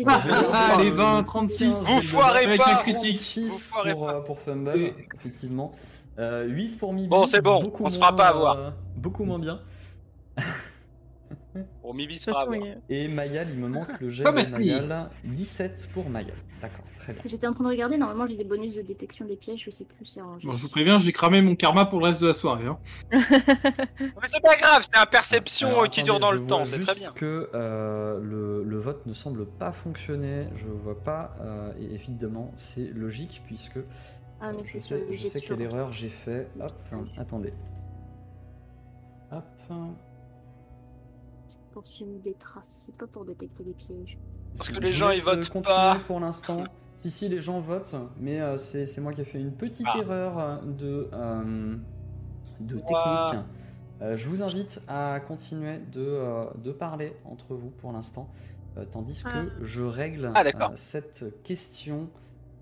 [0.05, 0.21] Ah,
[0.53, 1.83] ah, euh, les le 20, 36.
[1.85, 3.15] Vous foirez Avec pas un critique.
[3.17, 4.13] 36 Vous foirez pour, pas.
[4.13, 5.71] euh, pour Fumble, effectivement.
[6.19, 7.07] Euh, 8 pour Mibi.
[7.07, 8.57] Bon, c'est bon, beaucoup on se fera pas avoir.
[8.57, 9.59] euh, beaucoup moins bien.
[11.91, 12.77] Pour Mibi, c'est pas grave.
[12.87, 14.29] Et Mayal, il me manque le jet de.
[14.49, 15.09] Mayal.
[15.25, 16.33] 17 pour Mayal.
[16.61, 17.21] D'accord, très bien.
[17.25, 19.83] J'étais en train de regarder, normalement j'ai des bonus de détection des pièges, je sais
[19.83, 20.21] plus si c'est.
[20.21, 22.65] Bon, je vous préviens, j'ai cramé mon karma pour le reste de la soirée.
[22.67, 22.77] Hein.
[23.11, 23.19] Mais
[24.25, 26.95] c'est pas grave, c'est un perception Alors, qui attendez, dure dans le temps, c'est très
[26.95, 27.11] bien.
[27.11, 30.45] que euh, le, le vote ne semble pas fonctionner.
[30.55, 31.35] Je vois pas.
[31.41, 33.79] euh, et évidemment, c'est logique puisque
[34.39, 36.47] Ah, mais je sais, je quelle erreur j'ai fait.
[36.61, 36.71] Hop,
[37.17, 37.51] attendez.
[39.31, 39.43] Hop.
[41.73, 44.17] Pour suivre des traces, c'est pas pour détecter les pièges.
[44.57, 45.99] Parce que les gens, ils votent continuer pas.
[46.05, 46.63] pour l'instant.
[47.01, 49.87] Si, si, les gens votent, mais euh, c'est c'est moi qui ai fait une petite
[49.91, 49.97] Ah.
[49.99, 51.75] erreur euh, de, euh,
[52.59, 53.43] de technique.
[54.01, 58.29] Euh, je vous invite à continuer de, euh, de parler entre vous pour l'instant,
[58.77, 59.45] euh, tandis que Ah.
[59.61, 62.07] je règle Ah, euh, cette question.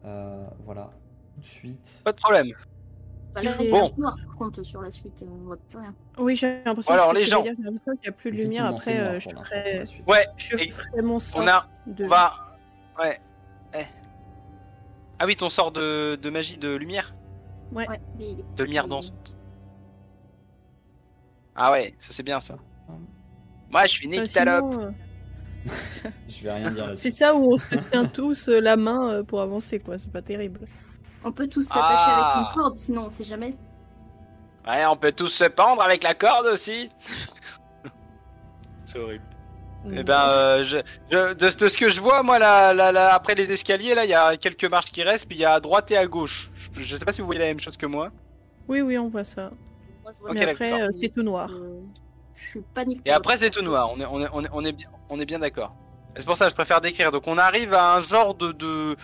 [0.06, 0.92] euh, voilà,
[1.36, 2.02] tout de suite.
[2.06, 2.48] Pas de problème.
[3.36, 3.94] Bah, là, Et- il y a Bon.
[3.96, 5.94] un noir par contre sur la suite, on voit plus rien.
[6.18, 7.44] Oui, j'ai l'impression Alors, que les gens.
[7.44, 8.66] j'ai l'impression qu'il n'y a plus de lumière.
[8.66, 10.04] Après, noir euh, je ferai, la suite.
[10.08, 11.68] Ouais, je ferai mon sort on a.
[11.86, 12.06] de...
[12.06, 12.34] On va.
[13.00, 13.20] Ouais.
[13.78, 13.84] Eh.
[15.20, 17.14] Ah oui, ton sort de, de magie de lumière
[17.72, 17.86] Ouais,
[18.58, 19.36] De lumière dansante.
[21.56, 22.58] Ah ouais, ça c'est bien ça.
[23.70, 24.72] Moi je suis Euh, Nyctalope.
[24.72, 24.92] sinon, euh,
[26.28, 27.04] Je vais rien dire là-dessus.
[27.04, 29.98] c'est ça où on se tient tous euh, la main euh, pour avancer, quoi.
[30.00, 30.62] C'est pas terrible.
[31.24, 32.38] On peut tous s'attacher Ah.
[32.40, 33.56] avec une corde, sinon on sait jamais.
[34.68, 36.90] Ouais, on peut tous se pendre avec la corde aussi.
[38.86, 39.24] c'est horrible.
[39.94, 40.78] Eh ben, euh, je,
[41.10, 44.04] je- de, de ce que je vois, moi, là, là, là, après les escaliers, là,
[44.04, 46.06] il y a quelques marches qui restent, puis il y a à droite et à
[46.06, 46.52] gauche.
[46.74, 48.10] Je, je sais pas si vous voyez la même chose que moi.
[48.68, 49.52] Oui, oui, on voit ça.
[50.04, 51.50] Moi, je vois Mais après, euh, c'est tout noir.
[51.50, 51.80] que
[52.36, 53.00] Je suis panique.
[53.06, 53.90] Et après, c'est tout noir.
[53.94, 55.74] On est, on est, on est, on est bien, on est bien d'accord.
[56.18, 57.12] C'est pour ça que je préfère décrire.
[57.12, 58.98] Donc, on arrive à un genre de, de,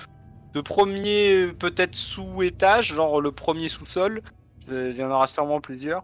[0.55, 4.21] de premier, peut-être sous-étage, genre le premier sous-sol.
[4.69, 6.03] Euh, Il y en aura sûrement plusieurs.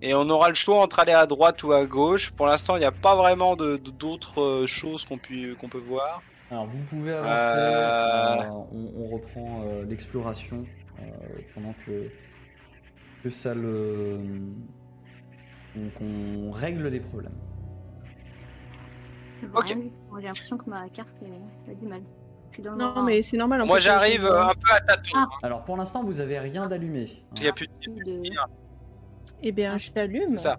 [0.00, 2.30] Et on aura le choix entre aller à droite ou à gauche.
[2.32, 5.68] Pour l'instant, il n'y a pas vraiment de de- d'autres euh, choses qu'on peut, qu'on
[5.68, 6.22] peut voir.
[6.50, 8.40] Alors vous pouvez avancer, Euh.
[8.40, 10.64] euh, on, on reprend euh, l'exploration
[10.98, 11.04] euh,
[11.54, 12.08] pendant que,
[13.22, 14.18] que ça le...
[15.76, 17.38] Donc on règle les problèmes.
[19.54, 19.68] Ok.
[19.68, 21.70] J'ai l'impression que ma carte est...
[21.70, 22.02] a du mal.
[22.52, 23.62] Je suis dans le Non, mais c'est normal.
[23.62, 25.10] en Moi, j'arrive euh, un peu à tâtons.
[25.16, 25.26] Ah.
[25.42, 27.08] Alors pour l'instant vous avez rien d'allumé.
[27.36, 28.30] Il y a plus de- De-
[29.42, 30.36] Eh bien, j'allume.
[30.36, 30.58] C'est ça.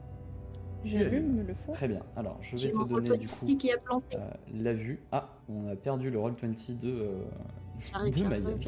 [0.84, 1.71] J'allume le fond.
[1.71, 4.17] Très bien, alors je vais te donner du coup petit qui a planté.
[4.17, 4.19] euh,
[4.53, 4.99] la vue.
[5.13, 8.60] Ah, on a perdu le Roll20 de, euh, de.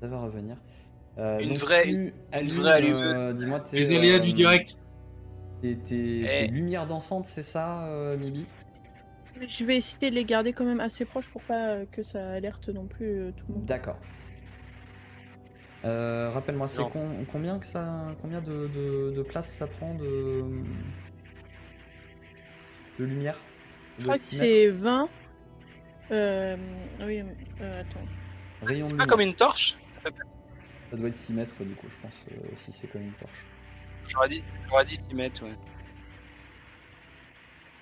[0.00, 0.56] Ça va revenir.
[1.18, 3.14] Euh, Une donc vraie- tu allumes, vraie allumeuse.
[3.16, 4.76] euh, Dis-moi tes, Les aléas euh, du direct.
[5.62, 6.46] tes- tes- Eh.
[6.46, 8.46] tes lumières dansantes, c'est ça, euh, Mibi
[9.40, 12.32] Je vais essayer de les garder quand même assez proches pour pas euh, que ça
[12.32, 13.64] alerte non plus euh, tout le monde.
[13.64, 13.98] D'accord.
[15.84, 20.44] Euh, Rappelle-moi, c'est con- combien que ça, combien de, de- de place ça prend de
[22.98, 23.40] de lumière?
[23.98, 25.08] Je crois que c'est 20.
[26.12, 26.56] Euh...
[27.00, 27.22] Oui,
[27.60, 28.00] euh, attends.
[28.62, 29.06] rayon de Pas lumière.
[29.08, 29.76] comme une torche?
[30.90, 33.44] Ça doit être 6 mètres du coup, je pense, euh, si c'est comme une torche.
[34.08, 35.54] J'aurais dit, j'aurais dit 6 mètres, ouais.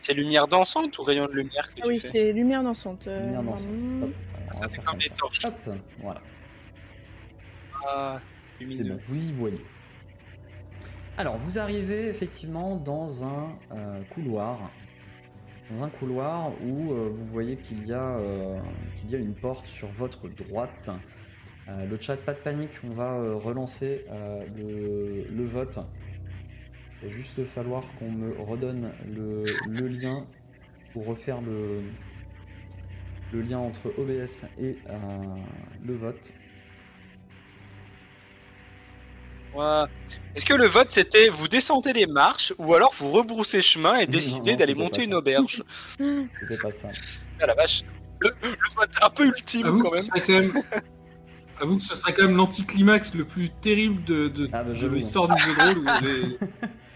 [0.00, 3.06] C'est lumière dansante ou rayon de lumière que Ah tu oui, c'est lumière dansante.
[3.06, 3.70] euh, Lumière dansante.
[4.02, 4.10] Hop,
[4.54, 5.44] Ça fait comme les torches.
[5.44, 5.70] Hop,
[6.02, 6.20] voilà.
[7.86, 8.20] Ah,
[8.58, 8.94] C'est lumineux.
[8.94, 9.60] bon, vous y voyez.
[11.18, 14.70] Alors, vous arrivez effectivement dans un euh, couloir.
[15.70, 18.58] Dans un couloir où euh, vous voyez qu'il y, a, euh,
[18.96, 20.90] qu'il y a une porte sur votre droite.
[21.68, 25.78] Euh, le chat, pas de panique, on va euh, relancer euh, le, le vote.
[27.02, 30.18] Il va juste falloir qu'on me redonne le, le lien
[30.92, 31.78] pour refaire le,
[33.32, 34.96] le lien entre OBS et euh,
[35.84, 36.32] le vote.
[39.54, 39.84] Ouais.
[40.36, 44.06] Est-ce que le vote c'était vous descendez les marches ou alors vous rebroussez chemin et
[44.06, 45.64] décidez d'aller monter une auberge?
[45.98, 46.90] C'était pas ça.
[47.40, 47.82] Ah la vache.
[48.20, 50.52] Le, le vote un peu ultime Avoue quand même.
[50.52, 50.80] quand.
[51.62, 54.86] Avoue que ce serait quand même l'anticlimax le plus terrible de, de, Ah bah, de
[54.86, 55.78] l'histoire du jeu de rôle.
[55.78, 56.38] où les-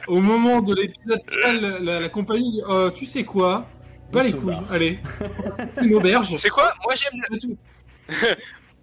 [0.07, 3.67] Au moment de l'épisode final, la, la- la compagnie dit Euh, Tu sais quoi?
[4.13, 4.99] Bah On les couilles, allez.
[5.83, 6.37] Une auberge.
[6.37, 6.73] C'est quoi?
[6.85, 7.57] Moi j'aime tout.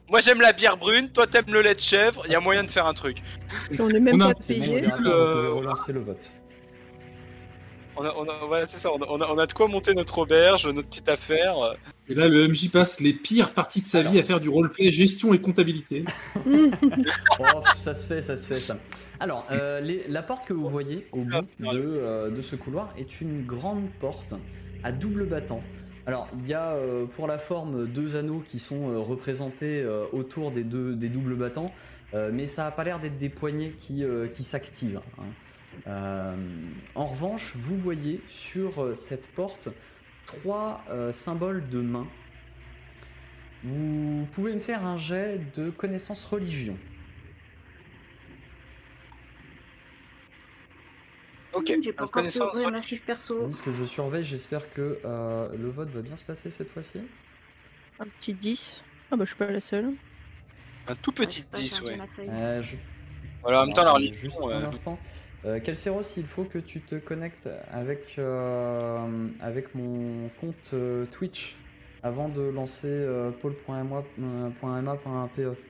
[0.10, 2.64] moi j'aime la bière brune, toi t'aimes le lait de chèvre, il y a moyen
[2.64, 3.18] de faire un truc.
[3.80, 4.84] On est même On a- pas payé.
[5.06, 6.30] euh, relancer le vote.
[8.02, 9.68] On a, on a- voilà, c'est ça, on a, on, a, on a de quoi
[9.68, 11.54] monter notre auberge, notre petite affaire.
[12.10, 14.12] Et là, le MJ passe les pires parties de sa Alors.
[14.12, 16.04] vie à faire du roleplay, gestion et comptabilité.
[17.40, 18.78] Oh, ça se fait, ça se fait, ça.
[19.20, 22.94] Alors, euh, les- la porte que vous voyez au bout de, euh, de ce couloir
[22.98, 24.34] est une grande porte
[24.84, 25.62] à double battant.
[26.08, 30.06] Alors, il y a euh, pour la forme deux anneaux qui sont euh, représentés euh,
[30.12, 31.72] autour des deux des doubles battants,
[32.16, 35.00] euh, mais ça n'a pas l'air d'être des poignées qui, euh, qui s'activent.
[35.20, 35.24] hein.
[35.88, 36.36] Euh,
[36.96, 39.70] en revanche, vous voyez sur euh, cette porte
[40.26, 42.08] trois euh, symboles de main.
[43.64, 46.78] Vous pouvez me faire un jet de connaissance religion.
[51.54, 52.82] Ok, J'ai pas encore connaissance ma religion.
[52.82, 53.40] fiche perso.
[53.42, 57.02] Tandis que je surveille, j'espère que euh, le vote va bien se passer cette fois-ci.
[58.00, 58.84] Un petit 10.
[59.12, 59.92] Ah bah je suis pas la seule.
[60.88, 62.30] Un tout petit Ouais, j'ai pas 10, chargé ouais.
[62.30, 62.78] Euh, je-
[63.44, 64.16] Voilà, en même temps, la Alors, religion.
[64.16, 64.98] Juste euh, un instant.
[65.46, 71.56] Euh, Kelseros, il faut que tu te connectes avec, euh, avec mon compte euh, Twitch
[72.04, 73.82] avant de lancer euh, paul.ma.pe.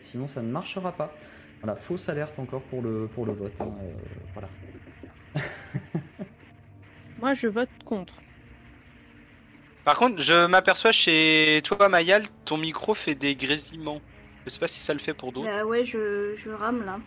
[0.02, 1.16] Sinon, ça ne marchera pas.
[1.62, 3.62] Voilà, fausse alerte encore pour le, pour le vote.
[3.62, 3.92] hein, euh,
[4.34, 4.50] voilà.
[7.22, 8.16] Moi je vote contre.
[9.86, 14.02] Par contre, je m'aperçois chez toi, Mayal, ton micro fait des grésillements.
[14.46, 15.48] Je sais pas si ça le fait pour d'autres.
[15.48, 17.00] Bah ouais, je, je rame là.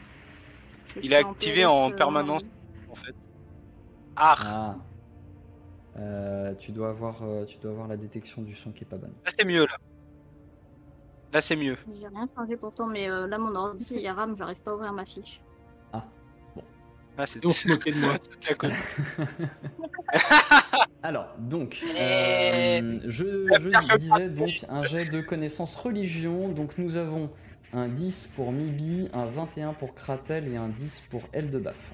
[0.88, 2.42] Je Il est activé en euh, permanence.
[2.90, 3.14] En fait.
[4.16, 4.76] Ah, Ah.
[5.96, 8.96] Euh, tu, dois avoir, euh, tu dois avoir la détection du son qui est pas
[8.96, 9.12] bonne.
[9.24, 9.76] là c'est mieux là.
[11.32, 11.76] Là c'est mieux.
[12.00, 14.92] J'ai rien changé pourtant, mais euh, là mon ordi il rame, j'arrive pas à ouvrir
[14.92, 15.40] ma fiche.
[17.16, 18.18] Ah, c'est Et on se moquait de moi.
[21.04, 26.48] Alors, donc, euh, je disais donc un jet de connaissances religion.
[26.48, 27.30] Donc, nous avons
[27.74, 31.92] un 10 pour Mibi, un 21 pour Kratel et un 10 pour Eldebaf.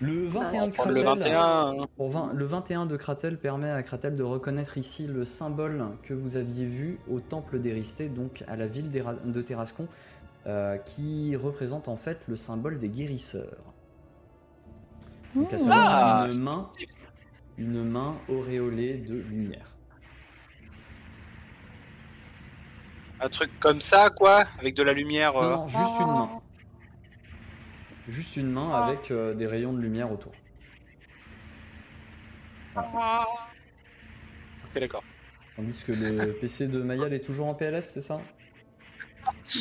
[0.00, 1.80] Le 21 de Prendre le Kratel, 21.
[1.82, 1.86] hein.
[1.96, 6.14] pour 20 le 21 de Kratel permet à Kratel de reconnaître ici le symbole que
[6.14, 9.88] vous aviez vu au temple d'Éristé, donc à la ville de Terrascon,
[10.46, 13.74] euh, qui représente en fait le symbole des guérisseurs.
[15.34, 16.70] Donc à savoir Ah, une main,
[17.58, 19.76] une main auréolée de lumière.
[23.20, 25.34] Un truc comme ça, quoi, avec de la lumière.
[25.34, 26.40] Non, euh, non, juste une main.
[28.08, 30.32] Juste une main avec euh, des rayons de lumière autour.
[32.76, 32.82] Ok,
[34.74, 35.04] d'accord.
[35.56, 38.20] Tandis que le PC de Mayal est toujours en PLS, c'est ça?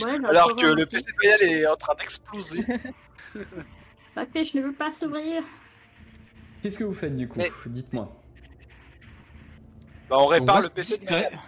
[0.04, 2.66] Ouais, Alors que le PC de Mayal est en train d'exploser.
[4.16, 5.44] Parfait, je ne veux pas s'ouvrir.
[6.62, 7.40] Qu'est-ce que vous faites du coup?
[7.40, 8.10] Mais- Dites-moi.
[10.10, 11.12] bah, on répare le PC de.
[11.12, 11.40] Mayal.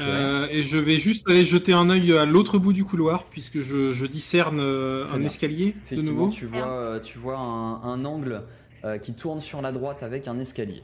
[0.00, 3.60] Euh, et je vais juste aller jeter un œil à l'autre bout du couloir, puisque
[3.60, 5.26] je, je discerne euh, un bien.
[5.26, 6.28] escalier de nouveau.
[6.28, 8.42] tu vois, euh, tu vois un, un angle
[8.84, 10.82] euh, qui tourne sur la droite avec un escalier.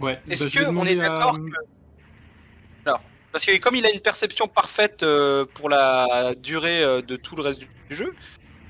[0.00, 0.20] Ouais.
[0.28, 1.50] Est-ce bah, je vais que on demander est à- d'accord que...
[2.86, 3.00] Alors,
[3.32, 7.36] parce que comme il a une perception parfaite euh, pour la durée euh, de tout
[7.36, 8.14] le reste du du jeu,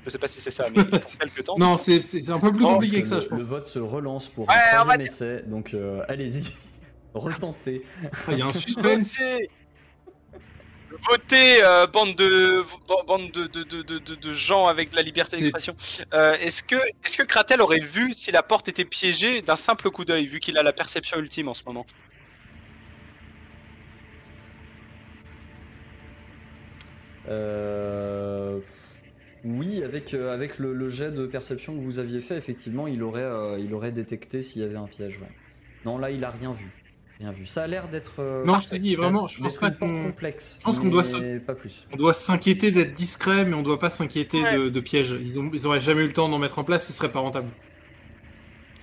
[0.05, 0.83] je sais pas si c'est ça, mais
[1.19, 1.55] quelques temps.
[1.57, 3.39] Non, c'est un peu plus compliqué que ça, je pense.
[3.39, 6.51] le vote se relance pour Ouais, un va troisième essai, donc euh, allez-y,
[7.19, 7.83] retentez.
[8.27, 9.17] Ah, Il y a un suspense.
[9.19, 9.49] Votez,
[11.09, 12.63] Votez, euh, bande de
[13.07, 15.75] bande de, de, de, de, de- de gens avec de la liberté d'expression.
[16.13, 19.89] Euh, est-ce que est-ce que Kratel aurait vu si la porte était piégée d'un simple
[19.91, 21.85] coup d'œil, vu qu'il a la perception ultime en ce moment?
[27.27, 28.59] Euh,
[29.43, 33.03] oui, avec, euh, avec le, le jet de perception que vous aviez fait, effectivement, il
[33.03, 35.19] aurait, euh, il aurait détecté s'il y avait un piège.
[35.19, 35.31] ouais.
[35.85, 36.84] Non, là, il a rien vu.
[37.19, 37.45] Rien vu.
[37.45, 38.19] Ça a l'air d'être.
[38.19, 40.57] euh, Non, je te dis, vraiment, je pense pas qu'on complexe.
[40.59, 41.03] je pense qu'on doit
[41.47, 41.85] Pas plus.
[41.93, 44.57] on doit s'inquiéter d'être discret, mais on doit pas s'inquiéter Ouais.
[44.57, 45.17] de, de pièges.
[45.21, 47.19] Ils, ont, ils auraient jamais eu le temps d'en mettre en place, ce serait pas
[47.19, 47.47] rentable.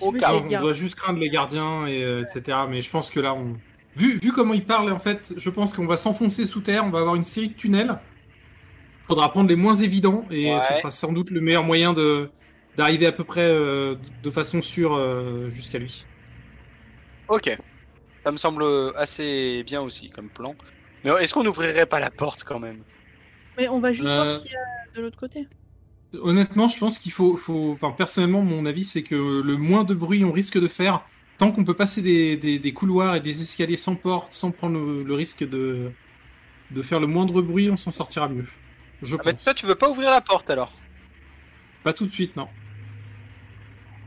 [0.01, 2.57] Au cas on doit juste craindre les gardiens, et, euh, etc.
[2.67, 3.55] Mais je pense que là, on...
[3.95, 6.89] vu, vu comment ils parlent, en fait, je pense qu'on va s'enfoncer sous terre, on
[6.89, 7.99] va avoir une série de tunnels.
[9.07, 10.59] Faudra prendre les moins évidents, et Ouais.
[10.69, 12.29] ce sera sans doute le meilleur moyen de
[12.77, 13.93] d'arriver à peu près euh,
[14.23, 16.05] de façon sûre euh, jusqu'à lui.
[17.27, 17.55] Ok,
[18.23, 18.63] ça me semble
[18.95, 20.55] assez bien aussi comme plan.
[21.03, 22.81] Mais est-ce qu'on n'ouvrirait pas la porte quand même?
[23.57, 25.47] Mais on va juste Euh, voir s'il y a de l'autre côté.
[26.13, 29.93] Honnêtement, je pense qu'il faut, faut, enfin personnellement, mon avis, c'est que le moins de
[29.93, 31.03] bruit on risque de faire,
[31.37, 34.79] tant qu'on peut passer des, des, des couloirs et des escaliers sans porte, sans prendre
[34.79, 35.91] le, le risque de,
[36.71, 38.45] de faire le moindre bruit, on s'en sortira mieux.
[39.01, 39.43] Je ah, mais pense.
[39.43, 40.71] Toi, tu veux pas ouvrir la porte alors?
[41.83, 42.47] Pas tout de suite, non.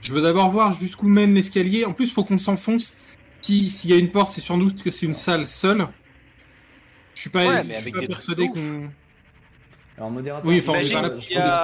[0.00, 1.84] Je veux d'abord voir jusqu'où mène l'escalier.
[1.84, 2.96] En plus, faut qu'on s'enfonce.
[3.46, 5.86] Si s'il y a une porte, c'est sans doute que c'est une salle seule.
[7.14, 8.90] Je suis pas, Ouais, je mais suis avec pas des persuadé qu'on.
[9.96, 11.08] Alors, modérateur, Oui, je enfin, vais- je a-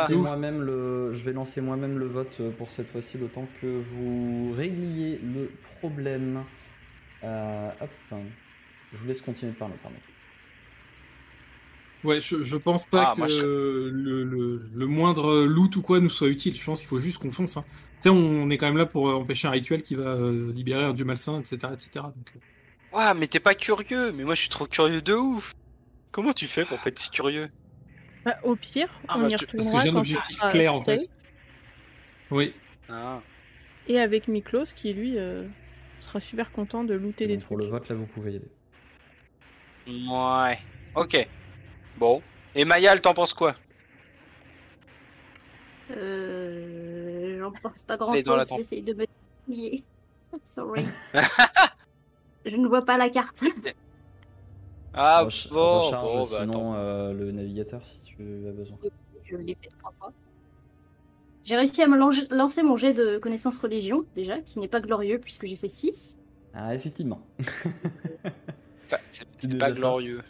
[0.08, 3.48] lancer moi-même le, je vais lancer moi-même le vote euh, pour cette fois-ci, le temps
[3.60, 6.44] que vous régliez le problème.
[7.24, 7.90] Euh, hop,
[8.92, 9.98] je vous laisse continuer de parler, pardon.
[12.04, 16.00] Ouais, je, je pense pas Ah, que je- le, le, le moindre loot ou quoi
[16.00, 16.54] nous soit utile.
[16.56, 17.56] Je pense qu'il faut juste qu'on fonce.
[17.56, 17.64] Hein.
[17.96, 20.52] Tu sais, on est quand même là pour euh, empêcher un rituel qui va euh,
[20.52, 21.56] libérer un dieu malsain, etc.
[21.72, 21.90] etc.
[22.16, 22.38] Donc, euh,
[22.96, 24.10] Ouais, mais t'es pas curieux.
[24.12, 25.54] Mais moi, je suis trop curieux de ouf.
[26.10, 27.48] Comment tu fais pour être si curieux?
[28.24, 30.82] Bah, au pire, Ah, on bah, y tu- parce que j'ai un objectif clair, en
[30.82, 31.00] fait.
[32.30, 32.52] Oui.
[32.88, 33.20] Ah.
[33.88, 35.46] Et avec Miklos qui lui euh,
[36.00, 37.70] sera super content de looter des Donc, pour trucs.
[37.70, 38.50] le vote, là, vous pouvez y aller.
[39.86, 40.58] Ouais.
[40.94, 41.28] Ok.
[41.98, 42.22] Bon.
[42.54, 43.54] Et Mayal, t'en penses quoi
[45.90, 48.46] Euh, J'en pense pas grand chose.
[48.56, 49.04] J'essaye de me.
[50.44, 50.84] Sorry.
[52.46, 53.44] je ne vois pas la carte.
[54.94, 58.76] Ah, Recha- bon, recharge bon, bah, sinon euh, le navigateur si tu as besoin.
[59.24, 60.12] Je l'ai fait trois fois.
[61.44, 61.96] J'ai réussi à me
[62.36, 66.18] lancer mon jet de connaissance religion, déjà, qui n'est pas glorieux puisque j'ai fait 6.
[66.52, 67.22] Ah, effectivement.
[68.90, 68.98] Bah,
[69.38, 69.80] c'est pas ça.
[69.80, 70.20] glorieux.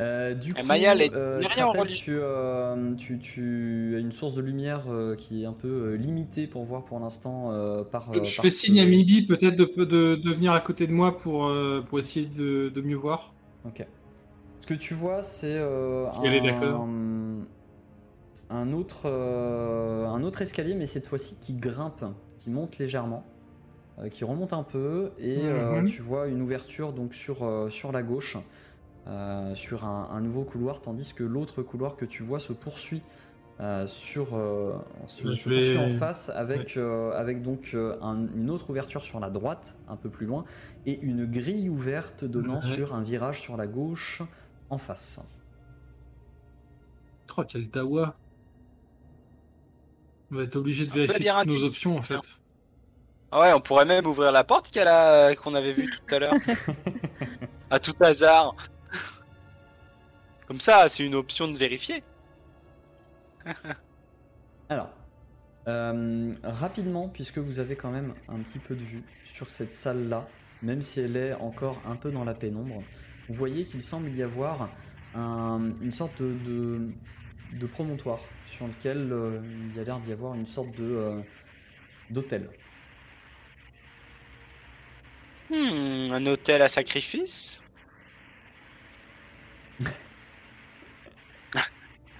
[0.00, 2.06] Euh, du coup, Maya, elle est- euh, n'est rien en Kratel, religion.
[2.06, 5.96] tu, euh, tu, tu as une source de lumière euh, qui est un peu euh,
[5.96, 8.10] limitée pour voir pour l'instant euh, par.
[8.12, 10.92] euh, je par fais signe à Mibi peut-être de, de, de venir à côté de
[10.92, 13.34] moi pour, euh, pour essayer de, de mieux voir.
[13.64, 13.86] Ok.
[14.60, 17.46] Ce que tu vois, c'est euh, Si un,
[18.50, 22.04] un autre, euh, un autre escalier, mais cette fois-ci qui grimpe,
[22.38, 23.24] qui monte légèrement,
[23.98, 25.82] euh, qui remonte un peu, et euh, Mhm.
[25.82, 28.38] tu vois une ouverture donc sur, euh, sur la gauche,
[29.06, 33.02] euh, sur un, un nouveau couloir, tandis que l'autre couloir que tu vois se poursuit
[33.60, 34.72] euh, sur, euh,
[35.06, 39.30] se, poursuit en face avec, euh, avec donc euh, un- une autre ouverture sur la
[39.30, 40.44] droite, un peu plus loin,
[40.86, 42.74] et une grille ouverte donnant Ouais.
[42.74, 44.22] sur un virage sur la gauche
[44.70, 45.20] en face.
[47.36, 48.14] Oh, quel dawa.
[50.30, 52.40] On va être obligé de vérifier toutes nos options en fait.
[53.30, 56.18] Ah ouais, on pourrait même ouvrir la porte qu'elle a, qu'on avait vue tout à
[56.18, 56.34] l'heure.
[57.70, 58.54] à tout hasard.
[60.52, 62.04] Comme ça, c'est une option de vérifier.
[64.68, 64.90] Alors,
[65.68, 70.32] euh, rapidement, puisque vous avez quand même un petit peu de vue sur cette salle-là,
[70.62, 72.88] même si elle est encore un peu dans la pénombre,
[73.28, 74.76] vous voyez qu'il semble y avoir
[75.14, 76.94] un- une sorte de, de-
[77.50, 81.22] de promontoire sur lequel euh, il y a l'air d'y avoir une sorte de euh,
[82.10, 82.52] d'hôtel.
[85.50, 87.61] Hmm, un hôtel à sacrifice?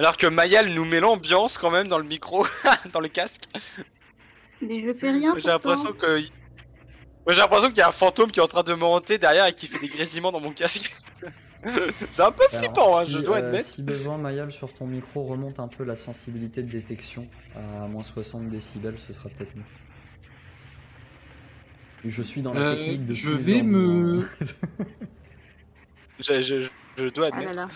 [0.03, 2.45] Alors que Mayal nous met l'ambiance quand même dans le micro,
[2.93, 3.45] dans le casque.
[4.61, 5.33] Mais je fais rien.
[5.39, 6.21] J'ai l'impression que.
[7.25, 9.17] Moi, j'ai l'impression qu'il y a un fantôme qui est en train de me hanter
[9.19, 10.93] derrière et qui fait des grésillements dans mon casque.
[12.11, 13.65] c'est un peu Alors, flippant, hein, si, je dois euh, admettre.
[13.65, 18.03] si besoin, Mayal, sur ton micro, remonte un peu la sensibilité de détection à moins
[18.03, 19.63] 60 décibels, ce sera peut-être mieux.
[22.05, 24.27] Je suis dans la Euh, technique de je vais me-.
[26.19, 26.69] Je, je- je-
[27.05, 27.57] je dois Ah là admettre.
[27.57, 27.69] là.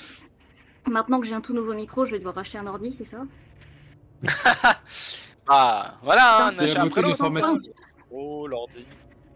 [0.90, 3.24] Maintenant que j'ai un tout nouveau micro, je vais devoir acheter un ordi, c'est ça
[5.48, 7.70] Ah, voilà, un Putain, achat c'est la après l'informatique.
[8.10, 8.84] Oh, l'ordi.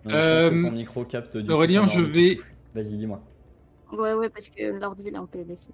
[0.07, 2.41] Euh, ton micro capte du coup Aurélien, je vais-.
[2.75, 3.21] Vas-y, dis-moi.
[3.93, 5.69] Ouais, ouais, parce que l'ordi il est en PLC.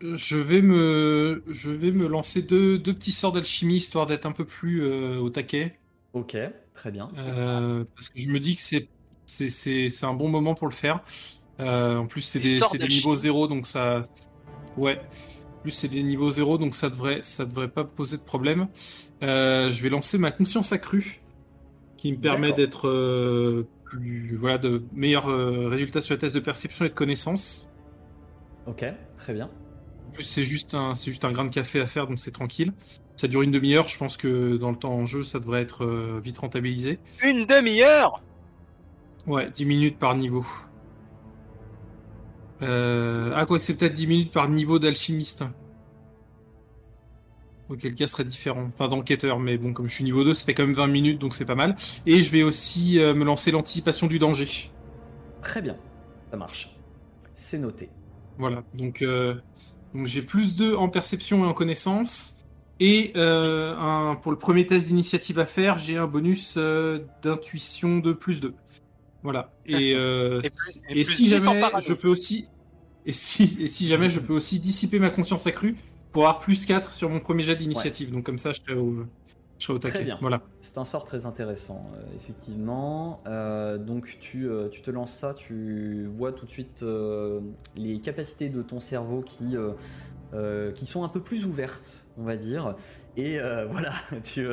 [0.00, 4.32] Je vais me, je vais me lancer deux, deux petits sorts d'alchimie histoire d'être un
[4.32, 5.78] peu plus euh, au taquet.
[6.12, 6.36] Ok,
[6.74, 7.10] très bien.
[7.18, 8.88] Euh, parce que je me dis que c'est,
[9.26, 11.02] c'est, c'est, c'est un bon moment pour le faire.
[11.60, 14.00] Euh, en plus, c'est Des des, niveaux zéro, donc ça.
[14.76, 15.00] Ouais.
[15.58, 18.68] En plus, c'est des niveaux zéro, donc ça devrait, ça devrait pas poser de problème.
[19.22, 21.22] Euh, je vais lancer ma conscience accrue,
[21.96, 26.40] qui me permet d'être euh, plus, voilà, de meilleurs euh, résultats sur les tests de
[26.40, 27.70] perception et de connaissance.
[28.66, 28.84] Ok,
[29.16, 29.50] très bien.
[30.08, 32.32] En plus, c'est juste un, c'est juste un grain de café à faire, donc c'est
[32.32, 32.72] tranquille.
[33.16, 33.88] Ça dure une demi-heure.
[33.88, 36.98] Je pense que dans le temps en jeu, ça devrait être euh, vite rentabilisé.
[37.22, 38.22] Une demi-heure?
[39.26, 40.44] Ouais, 10 minutes par niveau.
[42.62, 43.32] Euh...
[43.34, 45.44] Ah, quoi que c'est peut-être 10 minutes par niveau d'alchimiste.
[47.68, 48.68] Auquel cas, ce serait différent.
[48.72, 51.18] Enfin, d'enquêteur, mais bon, comme je suis niveau 2, ça fait quand même 20 minutes,
[51.20, 51.74] donc c'est pas mal.
[52.06, 54.70] Et je vais aussi euh, me lancer l'anticipation du danger.
[55.40, 55.76] Très bien,
[56.30, 56.76] ça marche.
[57.34, 57.88] C'est noté.
[58.38, 59.34] Voilà, donc, euh,
[59.94, 62.40] donc j'ai plus 2 en perception et en connaissance.
[62.80, 67.98] Et euh, un, pour le premier test d'initiative à faire, j'ai un bonus euh, d'intuition
[67.98, 68.54] de plus 2.
[69.22, 69.52] Voilà.
[69.66, 72.48] Et, euh, Et plus- et et plus si 6 en jamais je peux aussi.
[73.06, 75.76] Et si, et si jamais je peux aussi dissiper ma conscience accrue
[76.12, 78.12] pour avoir plus 4 sur mon premier jet d'initiative.
[78.12, 79.06] Donc comme ça, je serai au,
[79.58, 80.04] je serai au Très taquet.
[80.04, 80.18] bien.
[80.20, 80.42] Voilà.
[80.60, 83.22] C'est un sort très intéressant, euh, effectivement.
[83.26, 86.84] Euh, donc tu, euh, tu te lances ça, tu vois tout de suite
[87.76, 89.54] les capacités de ton cerveau qui,
[90.74, 92.74] qui sont un peu plus ouvertes, on va dire.
[93.16, 93.38] Et
[93.70, 94.46] voilà, tu,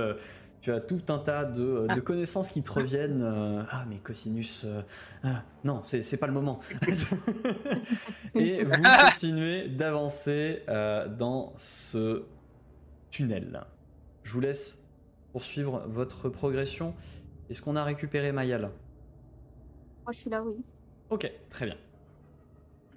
[0.62, 3.22] tu as tout un tas de, de connaissances qui te reviennent.
[3.24, 4.82] euh, ah mais cosinus, euh,
[5.24, 6.60] ah, non, c'est c'est pas le moment.
[8.36, 8.72] Et vous
[9.12, 12.24] continuez d'avancer euh, dans ce
[13.10, 13.62] tunnel.
[14.24, 14.84] Je vous laisse
[15.32, 16.94] poursuivre votre progression.
[17.50, 18.64] Est-ce qu'on a récupéré Mayal
[20.04, 20.56] Moi, je suis là, oui.
[21.10, 21.78] Ok, très bien.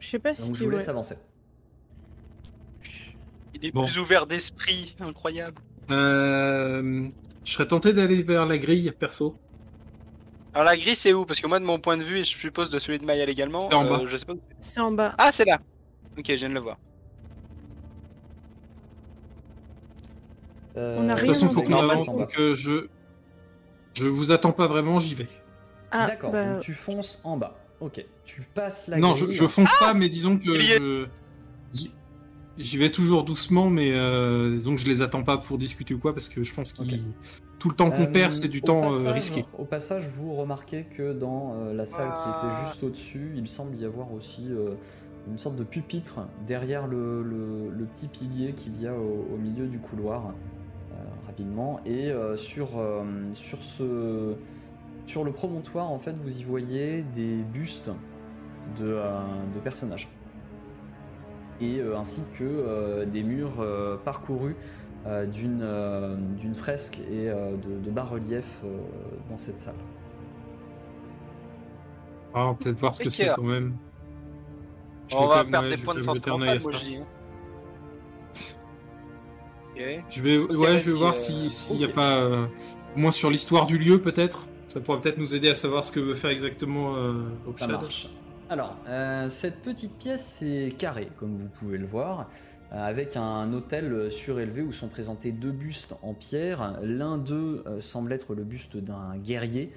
[0.00, 0.48] Je sais pas si.
[0.48, 0.90] Donc je vous laisse ouais.
[0.90, 1.16] avancer.
[3.54, 3.84] Il est Bon.
[3.84, 5.60] plus ouvert d'esprit, incroyable.
[5.92, 7.08] Euh,
[7.44, 9.36] je serais tenté d'aller vers la grille, perso.
[10.54, 11.24] Alors la grille c'est où?
[11.24, 13.28] Parce que moi de mon point de vue, et je suppose de celui de Mayal
[13.30, 14.00] également, C'est en bas.
[14.06, 14.72] je sais pas où c'est.
[14.72, 15.14] C'est en bas.
[15.18, 15.60] Ah c'est là
[16.18, 16.76] Ok, je viens de le voir.
[20.76, 22.86] Euh, On a De toute façon, faut qu'on avance, donc euh, je.
[23.94, 25.26] Je vous attends pas vraiment, j'y vais.
[25.90, 27.58] Ah, D'accord, bah, donc tu fonces en bas.
[27.80, 29.36] Ok, tu passes la non, je, grille.
[29.36, 31.06] je fonce pas, mais disons que je.
[32.58, 35.98] J'y- vais toujours doucement, mais euh, disons que je les attends pas pour discuter ou
[35.98, 36.82] quoi, parce que je pense que
[37.58, 39.42] tout le temps qu'on Euh, perd, c'est du temps euh, risqué.
[39.58, 42.42] Au passage, vous remarquez que dans euh, la salle qui Ah.
[42.44, 44.74] était juste au-dessus, il semble y avoir aussi euh,
[45.28, 49.36] une sorte de pupitre derrière le, le- le petit pilier qu'il y a au, au
[49.38, 50.26] milieu du couloir,
[50.92, 50.94] euh,
[51.26, 51.80] rapidement.
[51.86, 54.34] Et euh, sur, euh, sur, ce,
[55.06, 57.90] sur le promontoire, en fait, vous y voyez des bustes
[58.80, 59.20] de, euh,
[59.54, 60.08] de personnages.
[61.62, 64.56] Et euh, ainsi que euh, des murs euh, parcourus
[65.06, 66.16] euh, d'une euh,
[66.54, 68.78] fresque et euh, de, de bas-reliefs euh,
[69.30, 69.74] dans cette salle.
[72.34, 73.76] Ah, on va peut-être voir ce que c'est quand même.
[75.08, 76.78] Je On vais va quand même- perdre ouais, des points de santé mentale, moi je
[76.78, 76.96] dis.
[76.96, 77.06] hein.
[80.08, 82.46] Je vais, ouais, je vais voir euh, si- s'il n'y a pas, euh,
[82.94, 84.46] au moins sur l'histoire du lieu peut-être.
[84.68, 87.24] Ça pourrait peut-être nous aider à savoir ce que veut faire exactement euh,
[87.56, 88.08] Ça marche.
[88.52, 92.28] Alors, euh, cette petite pièce est carrée, comme vous pouvez le voir,
[92.70, 96.78] euh, avec un hôtel surélevé où sont présentés deux bustes en pierre.
[96.82, 99.72] L'un d'eux euh, semble être le buste d'un guerrier,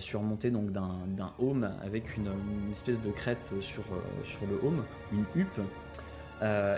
[0.00, 2.32] surmonté donc d'un haume avec une,
[2.72, 3.84] espèce de crête sur,
[4.50, 5.60] le haume, une huppe,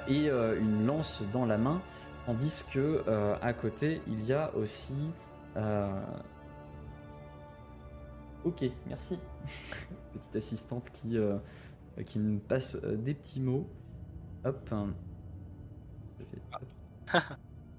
[0.09, 1.81] et une lance dans la main,
[2.27, 3.03] tandis que
[3.41, 4.93] à côté il y a aussi.
[8.45, 9.19] Ok, merci.
[10.15, 11.37] Petite assistante qui, euh,
[12.07, 13.69] qui me passe euh, des petits mots.
[14.45, 14.71] Hop.
[16.19, 17.19] Je fais-.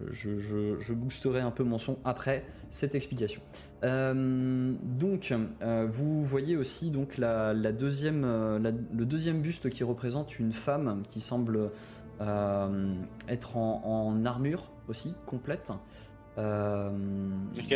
[0.10, 3.40] Je, je- je boosterai un peu mon son après cette explication.
[3.84, 5.32] Euh, donc,
[5.62, 10.40] euh, vous voyez aussi donc la, la deuxième, euh, la- le deuxième buste qui représente
[10.40, 11.70] une femme qui semble
[12.20, 12.96] euh,
[13.28, 15.72] être en, en armure aussi complète.
[16.40, 16.90] Euh,
[17.60, 17.76] Ok.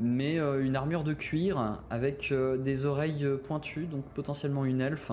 [0.00, 4.80] Mais euh, une armure de cuir avec euh, des oreilles euh, pointues, donc potentiellement une
[4.80, 5.12] elfe,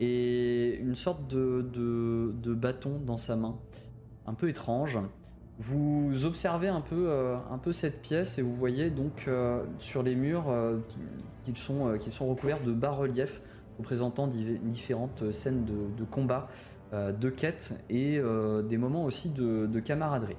[0.00, 3.56] et une sorte de, bâton dans sa main,
[4.26, 4.98] un peu étrange.
[5.58, 9.28] Vous observez un peu, cette pièce et vous voyez donc
[9.78, 10.44] sur les murs
[10.86, 11.00] qui-
[11.44, 13.42] qu'ils sont, recouverts de bas-reliefs
[13.76, 16.46] représentant différentes scènes de, de combat,
[16.92, 18.22] de quêtes et
[18.68, 20.36] des moments aussi de camaraderie.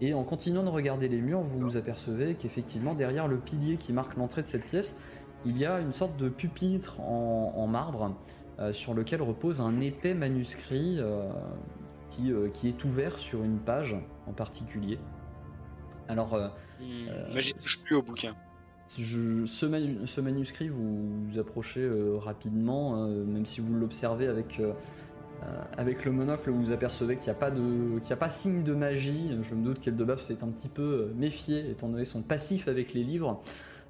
[0.00, 3.92] Et en continuant de regarder les murs, vous vous apercevez qu'effectivement, derrière le pilier qui
[3.92, 4.98] marque l'entrée de cette pièce,
[5.46, 8.14] il y a une sorte de pupitre en, en marbre
[8.58, 11.28] euh, sur lequel repose un épais manuscrit euh,
[12.10, 14.98] qui, euh, qui est ouvert sur une page en particulier.
[16.08, 16.36] Alors,
[16.80, 18.34] Hmm, Moi, j'y touche plus au bouquin.
[18.98, 21.88] je- ce, manu- ce manuscrit, vous vous approchez
[22.18, 24.60] rapidement, même si vous l'observez avec,
[25.76, 28.62] avec le monocle, vous apercevez qu'il n'y a, pas de- qu'il y a pas signe
[28.62, 29.36] de magie.
[29.42, 32.94] Je me doute qu'Eldebaf s'est un petit peu euh, méfié, étant donné son passif avec
[32.94, 33.42] les livres.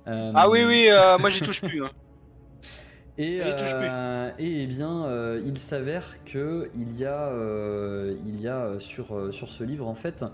[0.08, 1.82] Euh, Ah oui, oui, euh, moi j'y touche plus.
[1.84, 1.90] hein.
[3.18, 8.58] Et, euh, eh bien, euh, il s'avère que il y a, euh, il y a
[8.64, 10.24] euh, sur, euh, sur ce livre en fait,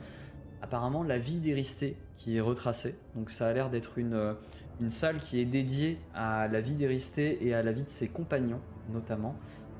[0.62, 2.94] apparemment la vie d'Éristée qui est retracée.
[3.14, 4.32] Donc ça a l'air d'être une, euh,
[4.80, 8.08] une salle qui est dédiée à la vie d'Éristée et à la vie de ses
[8.08, 9.36] compagnons notamment.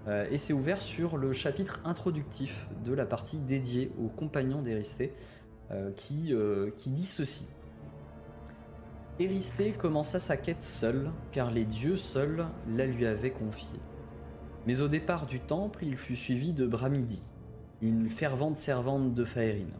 [0.09, 5.13] Euh, et c'est ouvert sur le chapitre introductif de la partie dédiée aux compagnons d'Éristée
[5.71, 7.47] euh, qui, euh, qui dit ceci.
[9.19, 13.79] Éristée commença sa quête seul, car les dieux seuls la lui avaient confiée.
[14.67, 17.23] Mais au départ du temple, il fut suivi de Bramidi,
[17.83, 19.75] une fervente servante de Faerine.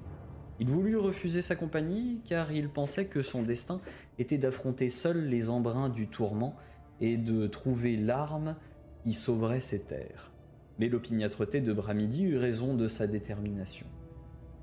[0.59, 3.81] Il voulut refuser sa compagnie, car il pensait que son destin
[4.19, 6.55] était d'affronter seul les embruns du tourment
[7.01, 8.57] et de trouver l'arme
[9.03, 10.31] qui sauverait ses terres.
[10.79, 13.87] Mais l'opiniâtreté de Bramidi eut raison de sa détermination.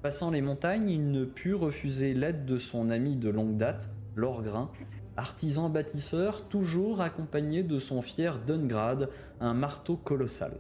[0.02, 4.72] Passant les montagnes, il ne put refuser l'aide de son ami de longue date, Lorgrin,
[5.16, 9.10] artisan bâtisseur, toujours accompagné de son fier Dungrad,
[9.40, 10.54] un marteau colossal.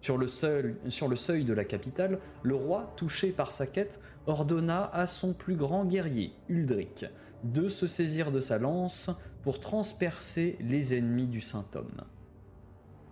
[0.00, 4.00] Sur le, seul- sur le seuil de la capitale, le roi, touché par sa quête,
[4.26, 7.06] ordonna à son plus grand guerrier, Uldric,
[7.42, 9.10] de se saisir de sa lance
[9.42, 12.02] pour transpercer les ennemis du saint homme.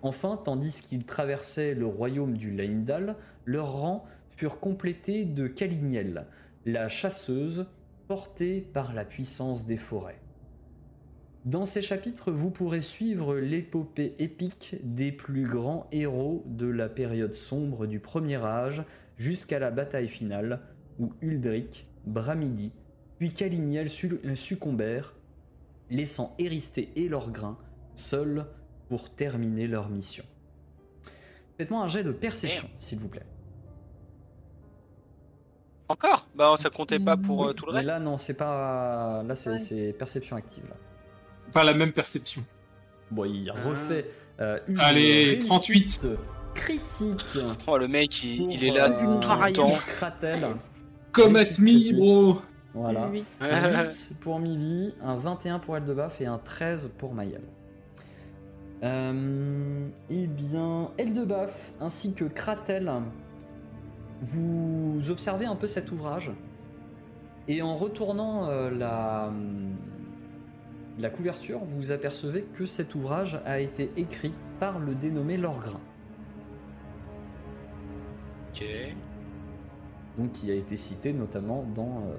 [0.04, 4.04] Enfin, tandis qu'ils traversaient le royaume du Leindal, leurs rangs
[4.36, 6.26] furent complétés de Kaliniel,
[6.66, 7.64] la chasseuse
[8.06, 10.20] portée par la puissance des forêts.
[11.46, 17.32] Dans ces chapitres, vous pourrez suivre l'épopée épique des plus grands héros de la période
[17.32, 18.84] sombre du Premier Âge
[19.16, 20.60] jusqu'à la bataille finale
[20.98, 22.72] où Uldric, Bramidi,
[23.18, 25.14] puis Kaliniel su- succombèrent,
[25.88, 27.56] laissant Éristée et Lorgrin
[27.94, 28.44] seuls
[28.88, 30.24] pour terminer leur mission.
[31.58, 33.26] Faites-moi un jet de perception, s'il vous plaît.
[35.88, 36.26] Encore?
[36.34, 37.88] Bah ça comptait pas pour euh, tout le Mais reste.
[37.88, 39.22] là, non, c'est pas.
[39.22, 39.58] Là, c'est Ouais.
[39.58, 40.64] c'est perception active.
[40.68, 40.76] Là.
[41.52, 42.42] Pas la même perception.
[43.10, 43.68] Bon, il Ah.
[43.68, 44.10] refait
[44.40, 46.06] euh, une Allez, réussite 38.
[46.54, 47.24] critique.
[47.66, 49.70] Oh le mec il, est là euh, tout le temps.
[49.88, 50.46] Kratel.
[51.12, 52.40] Come at me, bro.
[52.72, 53.06] Voilà.
[53.08, 53.22] Oui.
[53.40, 57.42] Un 8 pour Mibi, un 21 pour Eldebaf et un 13 pour Mayel.
[58.84, 62.92] Euh, eh bien, Eldebaf ainsi que Kratel,
[64.20, 66.30] vous observez un peu cet ouvrage
[67.48, 69.32] et en retournant euh, la,
[70.98, 75.80] la couverture, vous apercevez que cet ouvrage a été écrit par le dénommé Lorgrin,
[78.50, 78.64] Ok.
[80.18, 82.14] donc qui a été cité notamment dans, euh,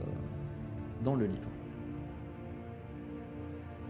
[1.03, 1.49] dans le livre.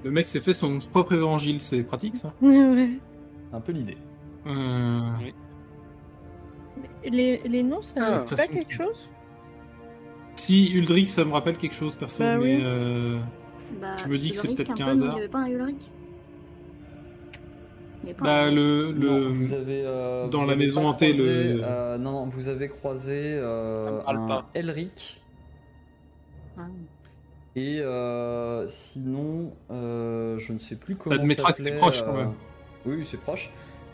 [0.05, 2.31] Le mec s'est fait son propre évangile, c'est pratique ça.
[2.39, 2.91] Ouais.
[3.51, 3.97] Un peu l'idée.
[4.45, 4.99] Euh,
[7.03, 9.09] Les, les noms, ça Ah, pas façon, quelque chose
[10.35, 12.61] Si Uldric, ça me rappelle quelque chose, perso, Bah mais oui.
[12.63, 13.17] euh,
[13.81, 15.09] Bah, Je me dis que c'est peut-être un qu'un hasard.
[15.13, 15.47] Il n'y avait pas un
[18.13, 19.09] pas bah, un- le, le...
[19.09, 22.25] Non, vous avez, euh, dans vous la avez maison hantée, croisé, le- euh, non, non,
[22.27, 24.45] vous avez croisé euh, un.
[24.53, 25.19] Elric.
[27.55, 31.15] Et euh, sinon, euh, je ne sais plus comment.
[31.15, 32.33] Admettra que c'est proche, quand même.
[32.85, 33.49] Oui, oui, c'est proche.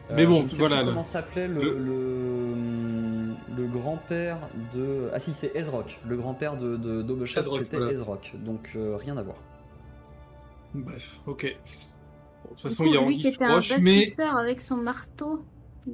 [0.09, 3.67] Euh, Mais bon, je ne sais voilà, plus le- comment s'appelait le, le- le, le
[3.67, 4.39] grand-père
[4.73, 5.09] de.
[5.13, 5.99] Ah si, c'est Ezrock.
[6.07, 7.91] Le grand-père de, de c'était voilà.
[7.91, 8.33] Ezrock.
[8.43, 9.37] Donc euh, rien à voir.
[10.73, 11.55] Bref, ok.
[12.43, 15.45] Bon, de toute façon, il y a lui Anguille était un mais avec son marteau,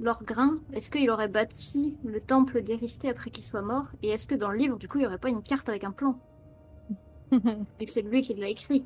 [0.01, 3.87] leur grain, est-ce qu'il aurait bâti le temple d'Éristé après qu'il soit mort?
[4.03, 5.83] Et est-ce que dans le livre, du coup, il n'y aurait pas une carte avec
[5.83, 6.19] un plan?
[7.31, 8.83] Vu que c'est lui qui l'a écrit.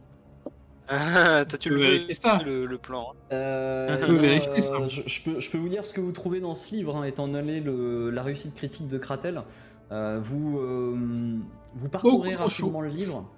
[0.88, 2.42] Ah, Toi, tu peux le vérifier ça.
[2.44, 3.14] le, le plan.
[3.32, 4.88] Euh, vérifier ça.
[4.88, 7.04] Je, je peux, je peux vous dire ce que vous trouvez dans ce livre, hein,
[7.04, 9.44] étant donné le- la réussite critique de Kratel.
[9.92, 11.38] Euh, vous, euh,
[11.76, 12.44] vous parcourez chaud.
[12.44, 13.30] rapidement le livre.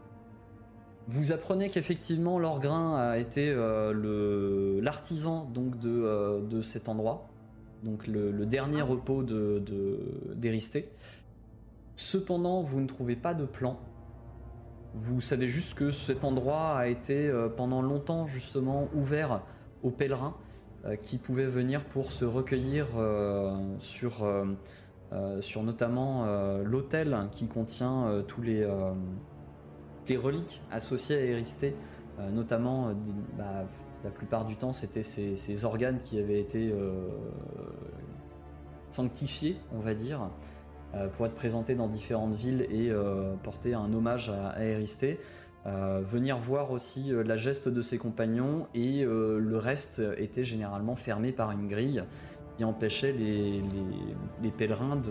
[1.09, 7.27] Vous apprenez qu'effectivement Lorgrin a été euh, le- l'artisan donc de, euh, de cet endroit,
[7.83, 9.99] donc le, le dernier repos de de-
[10.33, 10.89] d'Éristé.
[11.97, 13.77] Cependant, vous ne trouvez pas de plan.
[14.95, 19.41] Vous savez juste que cet endroit a été euh, pendant longtemps justement ouvert
[19.81, 20.35] aux pèlerins
[20.85, 24.25] euh, qui pouvaient venir pour se recueillir euh, sur,
[25.41, 26.25] sur notamment
[26.63, 28.67] l'autel qui contient tous les,
[30.07, 31.75] les reliques associées à Éristé,
[32.31, 32.93] notamment
[33.37, 33.67] bah,
[34.03, 36.73] la plupart du temps c'était ces, organes qui avaient été
[38.89, 40.31] sanctifiés, on va dire,
[41.13, 44.61] pour être présentés dans différentes villes et euh, porter un hommage à, à.
[45.65, 50.43] Euh, venir voir aussi euh, la geste de ses compagnons et euh, le reste était
[50.43, 52.03] généralement fermé par une grille
[52.57, 53.63] qui empêchait les,
[54.57, 55.01] pèlerins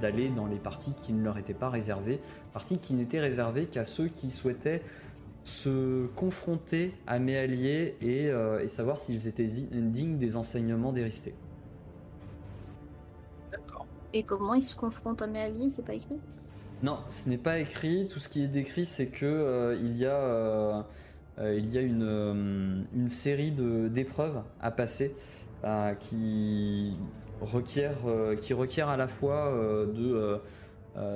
[0.00, 2.20] d'aller dans les parties qui ne leur étaient pas réservées,
[2.52, 4.82] parties qui n'étaient réservées qu'à ceux qui souhaitaient
[5.44, 11.34] se confronter à mes alliés et, euh, savoir s'ils étaient dignes des enseignements d'Éristé.
[14.12, 16.16] Et comment il se confronte à mes alliés C'est pas écrit?
[16.82, 18.08] Non, ce n'est pas écrit.
[18.08, 20.82] Tout ce qui est décrit, c'est que euh, il y a, euh,
[21.38, 25.14] euh, il y a une, euh, une série de- d'épreuves à passer
[25.64, 26.94] euh, qui
[27.40, 30.40] requiert, euh, qui requiert à la fois euh, de,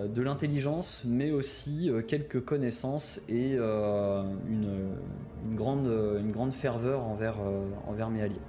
[0.09, 4.97] de l'intelligence, mais aussi euh, quelques connaissances et euh, une,
[5.49, 8.41] une grande, une grande ferveur envers, euh, envers mes alliés.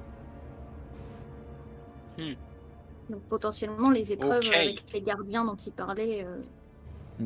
[3.10, 6.26] Donc potentiellement les épreuves avec les gardiens dont il parlait.
[6.26, 7.26] euh,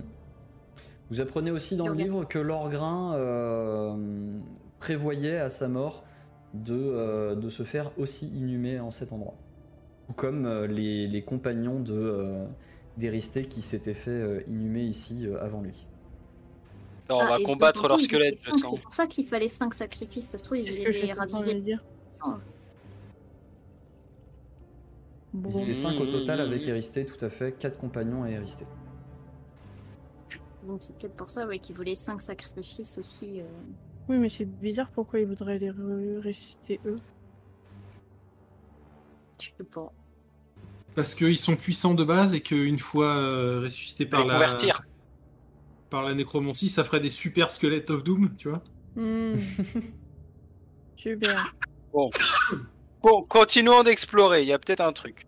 [1.09, 4.39] Vous apprenez aussi dans le livre que Lorgrin euh,
[4.79, 6.03] prévoyait à sa mort
[6.53, 9.35] de, euh, de se faire aussi inhumer en cet endroit.
[10.07, 12.45] Tout comme euh, les, les compagnons de euh,
[12.97, 15.87] d'Éristé qui s'étaient fait euh, inhumer ici euh, avant lui.
[17.09, 18.75] On ah, va combattre pourtant, leur ils étaient squelette, je sens.
[18.75, 20.29] C'est pour ça qu'il fallait 5 sacrifices.
[20.29, 21.63] Ça se trouve, ils C'est ce que voulaient les raviver.
[25.33, 25.49] Dire.
[25.49, 25.59] Ils Bon.
[25.63, 26.69] étaient 5 au total avec Mmh.
[26.69, 28.65] Éristé, tout à fait, 4 compagnons à Éristé.
[30.63, 33.39] Donc c'est peut-être pour ça ouais, qu'ils voulaient 5 sacrifices aussi.
[33.41, 33.45] euh.
[34.09, 36.95] Oui, mais c'est bizarre pourquoi ils voudraient les re- ressusciter eux.
[39.41, 39.93] Je sais pas.
[40.95, 44.81] parce qu'ils sont puissants de base et qu'une fois euh, ressuscités par les la, convertir.
[45.89, 48.61] par la nécromancie, ça ferait des super squelettes of Doom, tu vois.
[48.95, 49.35] Hmm.
[50.97, 51.55] Super.
[51.93, 52.09] Bon,
[53.01, 54.41] continuons d'explorer.
[54.41, 55.25] Il y a peut-être un truc.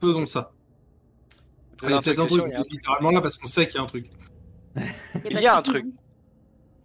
[0.00, 0.52] Faisons ça.
[1.82, 2.70] Ah, il y a peut-être un truc, truc.
[2.70, 4.06] littéralement là, parce qu'on sait qu'il y a un truc.
[5.28, 5.86] Il y a un truc.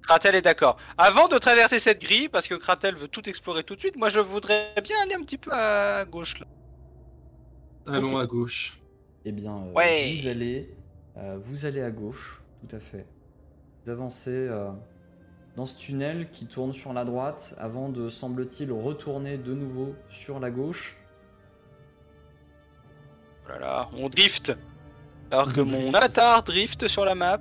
[0.01, 0.77] Kratel est d'accord.
[0.97, 4.09] Avant de traverser cette grille, parce que Kratel veut tout explorer tout de suite, moi
[4.09, 6.45] je voudrais bien aller un petit peu à gauche là.
[7.87, 8.79] Allons à gauche.
[9.25, 10.17] Eh bien, euh, Ouais.
[10.21, 10.69] vous, allez,
[11.17, 13.05] euh, vous allez à gauche, tout à fait.
[13.83, 14.69] Vous avancez euh,
[15.57, 20.39] dans ce tunnel qui tourne sur la droite avant de, semble-t-il, retourner de nouveau sur
[20.39, 20.95] la gauche.
[23.45, 24.55] Oh là là, on drift.
[25.31, 27.39] Alors que On mon avatar drift sur la map.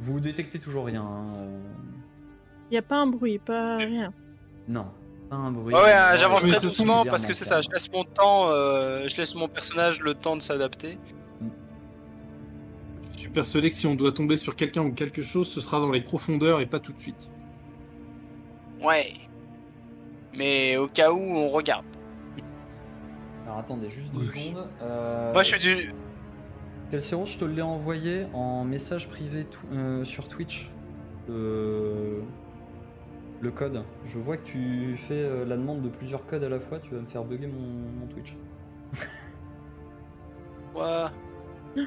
[0.00, 1.02] Vous détectez toujours rien.
[1.02, 1.46] hein,
[2.70, 4.12] Il n'y a pas un bruit, pas rien.
[4.66, 4.86] Non,
[5.30, 5.72] pas un bruit.
[5.72, 7.60] Ouais, ouais, Non, j'avance très doucement parce que c'est ça.
[7.60, 10.98] Je laisse mon temps, euh, je laisse mon personnage le temps de s'adapter.
[13.34, 16.00] Persuadé que si on doit tomber sur quelqu'un ou quelque chose, ce sera dans les
[16.00, 17.34] profondeurs et pas tout de suite.
[18.80, 19.12] Ouais.
[20.36, 21.84] Mais au cas où, on regarde.
[23.44, 24.48] Alors attendez, juste deux Oui.
[24.50, 24.68] secondes.
[24.82, 25.92] Euh, Moi, je suis du.
[26.92, 30.70] Calcéron, je te l'ai envoyé en message privé euh, sur Twitch.
[31.28, 32.22] Le...
[33.40, 33.82] le code.
[34.04, 36.78] Je vois que tu fais euh, la demande de plusieurs codes à la fois.
[36.78, 37.60] Tu vas me faire bugger mon,
[38.00, 38.36] mon Twitch.
[40.72, 41.10] Quoi?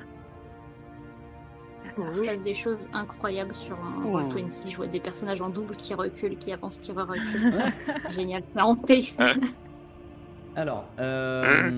[2.09, 4.45] Il se passe des choses incroyables sur un Roll20.
[4.67, 7.53] Je vois des personnages en double qui reculent, qui avancent, qui reculent.
[8.09, 9.13] Génial, c'est hanté.
[10.55, 11.69] Alors, euh,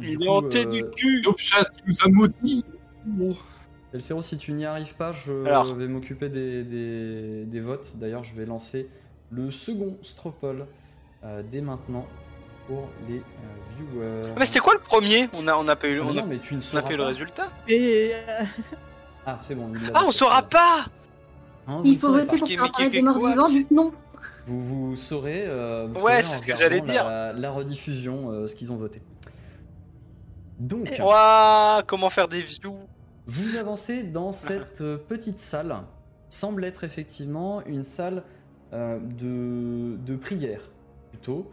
[0.00, 1.20] Il est hanté euh, du cul.
[1.22, 2.64] Top chat qui nous a maudit.
[3.04, 3.36] Bon.
[3.92, 5.74] Elcero, si tu n'y arrives pas, je Alors.
[5.74, 7.92] vais m'occuper des, des- des votes.
[7.96, 8.88] D'ailleurs, je vais lancer
[9.30, 10.66] le second Stropole
[11.24, 12.06] euh, dès maintenant
[12.66, 13.20] pour les euh,
[13.78, 14.30] viewers.
[14.36, 15.28] Ah, Mais c'était quoi le premier?
[15.32, 16.82] On a, on a pas eu, on a, non, mais tu ne on a sauras
[16.82, 17.48] pas eu le résultat.
[17.66, 18.44] Et euh,
[19.26, 19.70] Ah, c'est bon.
[19.74, 20.86] il Ah, on saura pas
[21.66, 23.92] Hein, Il faut voter pour faire apparaître des morts quoi vivants, dites non.
[24.46, 27.04] Vous, vous saurez, euh, vous Ouais, saurez c'est ce que j'allais dire.
[27.04, 29.02] La, la rediffusion, euh, ce qu'ils ont voté.
[30.58, 32.78] Donc, Ouah, comment faire des views
[33.26, 35.76] Vous avancez dans cette euh, petite salle,
[36.30, 38.24] qui semble être effectivement une salle
[38.72, 40.62] euh, de, de prière,
[41.10, 41.50] plutôt.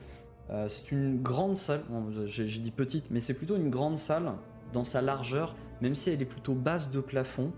[0.50, 4.32] Euh, c'est une grande salle, bon, j'ai dit petite, mais c'est plutôt une grande salle
[4.74, 7.52] dans sa largeur, même si elle est plutôt basse de plafond.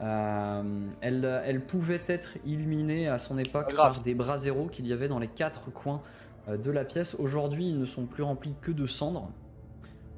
[0.00, 5.06] Euh, elle, elle pouvait être illuminée à son époque par des braseros qu'il y avait
[5.06, 6.02] dans les quatre coins
[6.48, 7.14] euh, de la pièce.
[7.18, 9.30] Aujourd'hui, ils ne sont plus remplis que de cendres.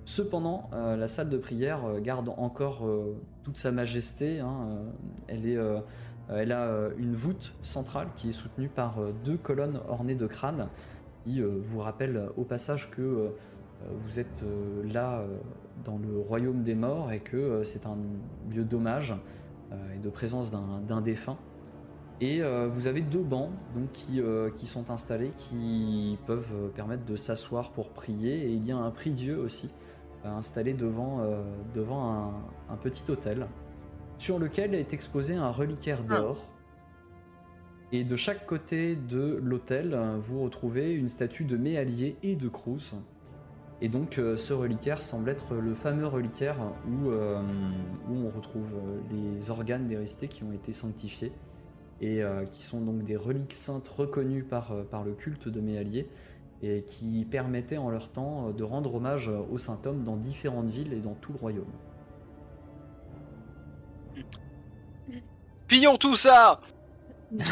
[0.07, 4.41] Cependant, euh, la salle de prière garde encore euh, toute sa majesté.
[4.41, 4.69] hein,
[5.29, 5.59] elle, est,
[6.31, 10.69] elle a une voûte centrale qui est soutenue par deux colonnes ornées de crânes,
[11.25, 13.31] qui vous rappellent au passage que
[13.91, 14.43] vous êtes
[14.85, 15.25] là
[15.83, 17.97] dans le royaume des morts et que euh, c'est un
[18.51, 19.15] lieu d'hommage
[19.73, 21.39] euh, et de présence d'un défunt.
[22.21, 24.21] Et euh, vous avez deux bancs donc, qui,
[24.55, 28.45] qui sont installés, qui peuvent permettre de s'asseoir pour prier.
[28.45, 29.71] Et il y a un prie-dieu aussi
[30.25, 31.21] installé devant,
[31.75, 33.47] devant un, un petit hôtel
[34.17, 36.51] sur lequel est exposé un reliquaire d'or.
[37.93, 42.95] Et de chaque côté de l'hôtel, vous retrouvez une statue de Méallier et de Cruz.
[43.85, 46.57] Et donc euh, ce reliquaire semble être le fameux reliquaire
[46.89, 47.43] où, euh,
[48.09, 51.33] où on retrouve euh, les organes des restés qui ont été sanctifiés
[52.01, 56.09] et euh, qui sont donc des reliques saintes reconnues par, par le culte de Méallier
[56.63, 60.71] et qui permettaient en leur temps de rendre hommage euh, au saint homme dans différentes
[60.71, 61.67] villes et dans tout le royaume.
[65.69, 66.59] Pillons tout ça.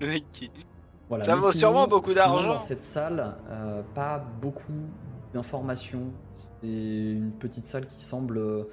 [0.00, 0.50] Le mec qui.
[1.10, 2.48] Voilà, Ça mais vaut sûrement beaucoup sinon, d'argent.
[2.48, 4.72] Dans cette salle, euh, pas beaucoup
[5.34, 6.12] d'informations.
[6.62, 8.70] C'est une petite salle qui semble, euh,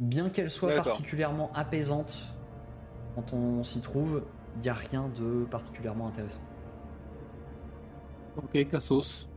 [0.00, 0.84] bien qu'elle soit D'accord.
[0.84, 2.18] particulièrement apaisante
[3.14, 4.22] quand on s'y trouve,
[4.56, 6.40] il n'y a rien de particulièrement intéressant.
[8.36, 9.30] Ok, Cassos.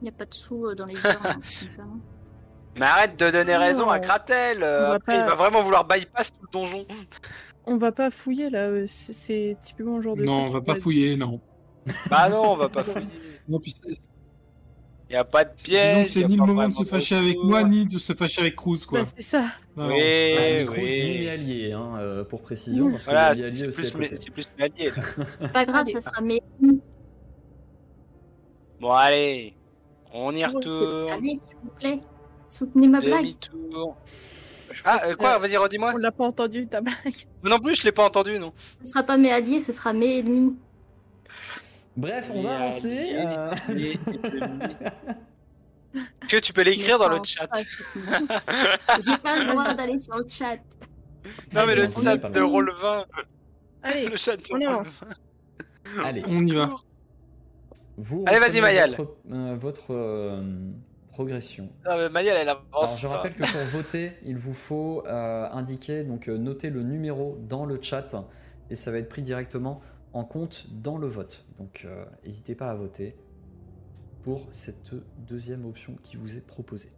[0.00, 2.00] Il n'y a pas de sous euh, dans les urnes, comme ça, non
[2.76, 6.52] Mais arrête de donner raison à Kratel euh, il va vraiment vouloir bypass tout le
[6.52, 6.84] donjon.
[7.66, 10.60] On va pas fouiller là, euh, c'est- typiquement le genre de Non, truc on va
[10.60, 11.40] pas fouiller, non.
[12.10, 13.06] Bah non, on va pas fouiller.
[13.48, 13.74] Non, puis
[15.10, 15.92] Y a pas de piège.
[15.92, 18.12] disons que c'est ni le pas moment de se fâcher avec moi, ni de se
[18.14, 19.02] fâcher avec Cruz, quoi.
[19.02, 19.44] Bah, c'est ça.
[19.76, 20.34] Non, non, Oui.
[20.36, 21.02] pas- Cruz, oui.
[21.04, 22.92] ni Méallier, hein, euh, pour précision, Mmh.
[22.92, 24.68] parce que Voilà, c'est aussi plus, c'est là.
[25.38, 26.42] C'est pas grave, ça sera mes.
[28.80, 29.54] Bon, allez.
[30.12, 31.10] On y retourne.
[31.10, 32.00] Allez, s'il vous plaît,
[32.48, 33.20] soutenez ma blague.
[33.22, 33.96] Demi-tour.
[34.84, 35.92] Ah, euh, quoi Vas-y, redis-moi.
[35.94, 36.96] On l'a pas entendu ta blague.
[37.42, 38.52] Non plus, je l'ai pas entendu, non.
[38.82, 40.56] Ce sera pas mes alliés, ce sera mes ennemis.
[41.96, 43.14] Bref, on va avancer.
[43.14, 43.54] Euh,
[46.28, 47.48] que tu peux l'écrire dans le chat?
[49.00, 50.56] J'ai pas le droit d'aller sur le chat.
[51.52, 52.50] Non, mais le chat de loin.
[52.50, 53.04] roll 20.
[53.84, 55.04] Allez, Le chat de on avance.
[56.02, 56.70] Allez, On y va.
[57.96, 58.90] vous Allez, vas-y, Mayal.
[58.90, 60.42] Votre, euh, votre, euh,
[61.14, 61.68] progression.
[61.88, 63.00] Non, mais Mayel, elle Alors, avance.
[63.00, 63.14] je pas.
[63.14, 67.64] rappelle que pour voter, il vous faut euh, indiquer, donc euh, noter le numéro dans
[67.66, 68.16] le chat
[68.68, 69.80] et ça va être pris directement
[70.12, 71.46] en compte dans le vote.
[71.56, 73.14] Donc, euh, n'hésitez pas à voter
[74.22, 76.90] pour cette deuxième option qui vous est proposée.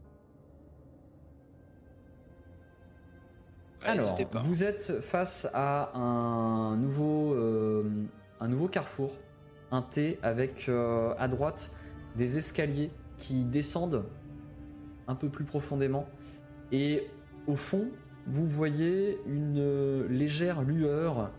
[3.83, 4.39] Ouais, Alors, pas.
[4.41, 7.37] vous êtes face à un nouveau,
[8.41, 9.13] un nouveau carrefour,
[9.71, 10.71] un T avec
[11.19, 11.71] à droite
[12.17, 14.05] des escaliers qui descendent
[15.09, 16.07] un peu plus profondément.
[16.73, 17.07] Et
[17.47, 17.89] au fond,
[18.27, 21.31] vous voyez une euh, légère lueur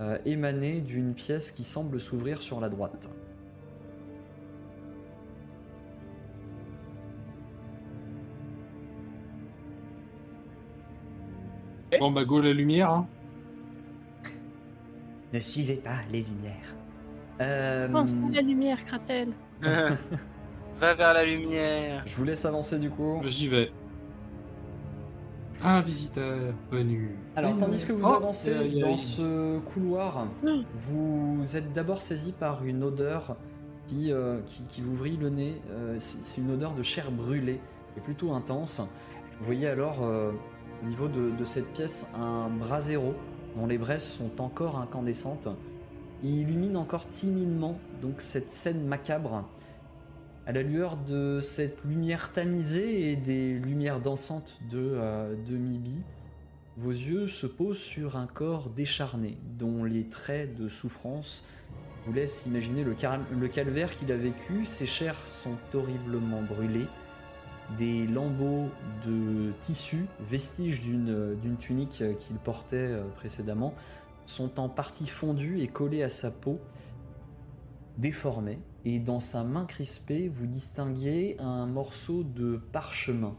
[0.00, 3.08] euh, émanée d'une pièce qui semble s'ouvrir sur la droite.
[11.98, 12.90] Bon, bah, go la lumière.
[12.90, 13.08] Hein.
[15.32, 16.76] Ne suivez pas les lumières.
[17.40, 19.32] Euh, pense à la lumière, Kratel?
[20.80, 22.04] Va vers la lumière.
[22.06, 23.20] je vous laisse avancer du coup.
[23.24, 23.68] J'y vais.
[25.64, 27.16] Un visiteur venu.
[27.34, 30.28] Alors, tandis que vous oh, avancez dans ce couloir,
[30.86, 33.36] vous êtes d'abord saisi par une odeur
[33.88, 35.60] qui, euh, qui, qui vous vrille le nez.
[35.70, 37.60] Euh, c'est une odeur de chair brûlée,
[37.92, 38.80] qui est plutôt intense.
[39.40, 40.30] Vous voyez alors euh,
[40.84, 43.14] au niveau de, de cette pièce un brasero
[43.56, 45.48] dont les braises sont encore incandescentes.
[46.22, 49.44] Il illumine encore timidement donc cette scène macabre
[50.48, 56.00] à la lueur de cette lumière tamisée et des lumières dansantes de, euh, Mibi.
[56.78, 61.44] Vos yeux se posent sur un corps décharné dont les traits de souffrance
[62.06, 64.64] vous laissent imaginer le, calvaire qu'il a vécu.
[64.64, 66.86] Ses chairs sont horriblement brûlées.
[67.76, 68.70] Des lambeaux
[69.06, 73.74] de tissu, vestiges d'une d'une tunique qu'il portait euh, précédemment,
[74.24, 76.58] sont en partie fondus et collés à sa peau,
[77.98, 78.58] déformés.
[78.84, 83.36] Et dans sa main crispée, vous distinguez un morceau de parchemin.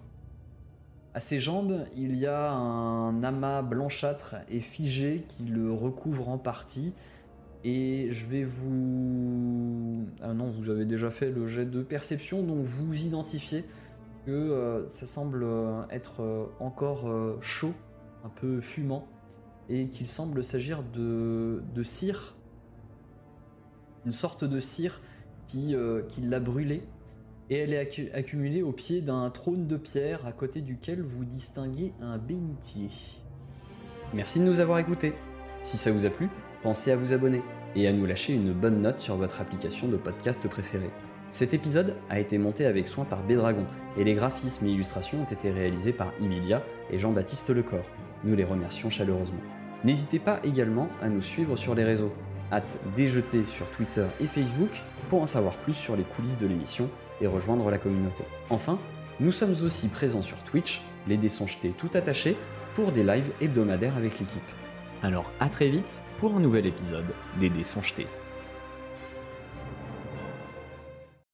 [1.14, 6.38] À ses jambes, il y a un amas blanchâtre et figé qui le recouvre en
[6.38, 6.94] partie.
[7.64, 10.06] Et je vais vous...
[10.22, 13.66] Ah non, vous avez déjà fait le jet de perception, donc vous identifiez
[14.26, 17.74] que euh, ça semble euh, être euh, encore chaud,
[18.24, 19.08] un peu fumant,
[19.68, 22.36] et qu'il semble s'agir de, de cire,
[24.06, 25.02] une sorte de cire
[25.48, 26.84] qui, euh, l'a brûlé,
[27.50, 31.26] et elle est accu- accumulée au pied d'un trône de pierre à côté duquel vous
[31.26, 32.90] distinguez un bénitier.
[34.14, 35.14] Merci de nous avoir écoutés.
[35.64, 36.30] Si ça vous a plu,
[36.64, 37.42] pensez à vous abonner
[37.76, 40.90] et à nous lâcher une bonne note sur votre application de podcast préférée.
[41.32, 43.66] Cet épisode a été monté avec soin par Bédragon
[43.98, 47.84] et les graphismes et illustrations ont été réalisés par Emilia et Jean-Baptiste Lecor.
[48.24, 49.42] Nous les remercions chaleureusement.
[49.84, 52.12] N'hésitez pas également à nous suivre sur les réseaux.
[52.52, 54.72] Hâte déjeter sur Twitter et Facebook
[55.10, 56.90] pour en savoir plus sur les coulisses de l'émission
[57.22, 58.24] et rejoindre la communauté.
[58.50, 58.80] Enfin,
[59.20, 61.30] nous sommes aussi présents sur Twitch, les dés
[61.78, 62.38] tout attachés,
[62.74, 64.42] pour des lives hebdomadaires avec l'équipe.
[65.04, 67.64] Alors à très vite pour un nouvel épisode des dés.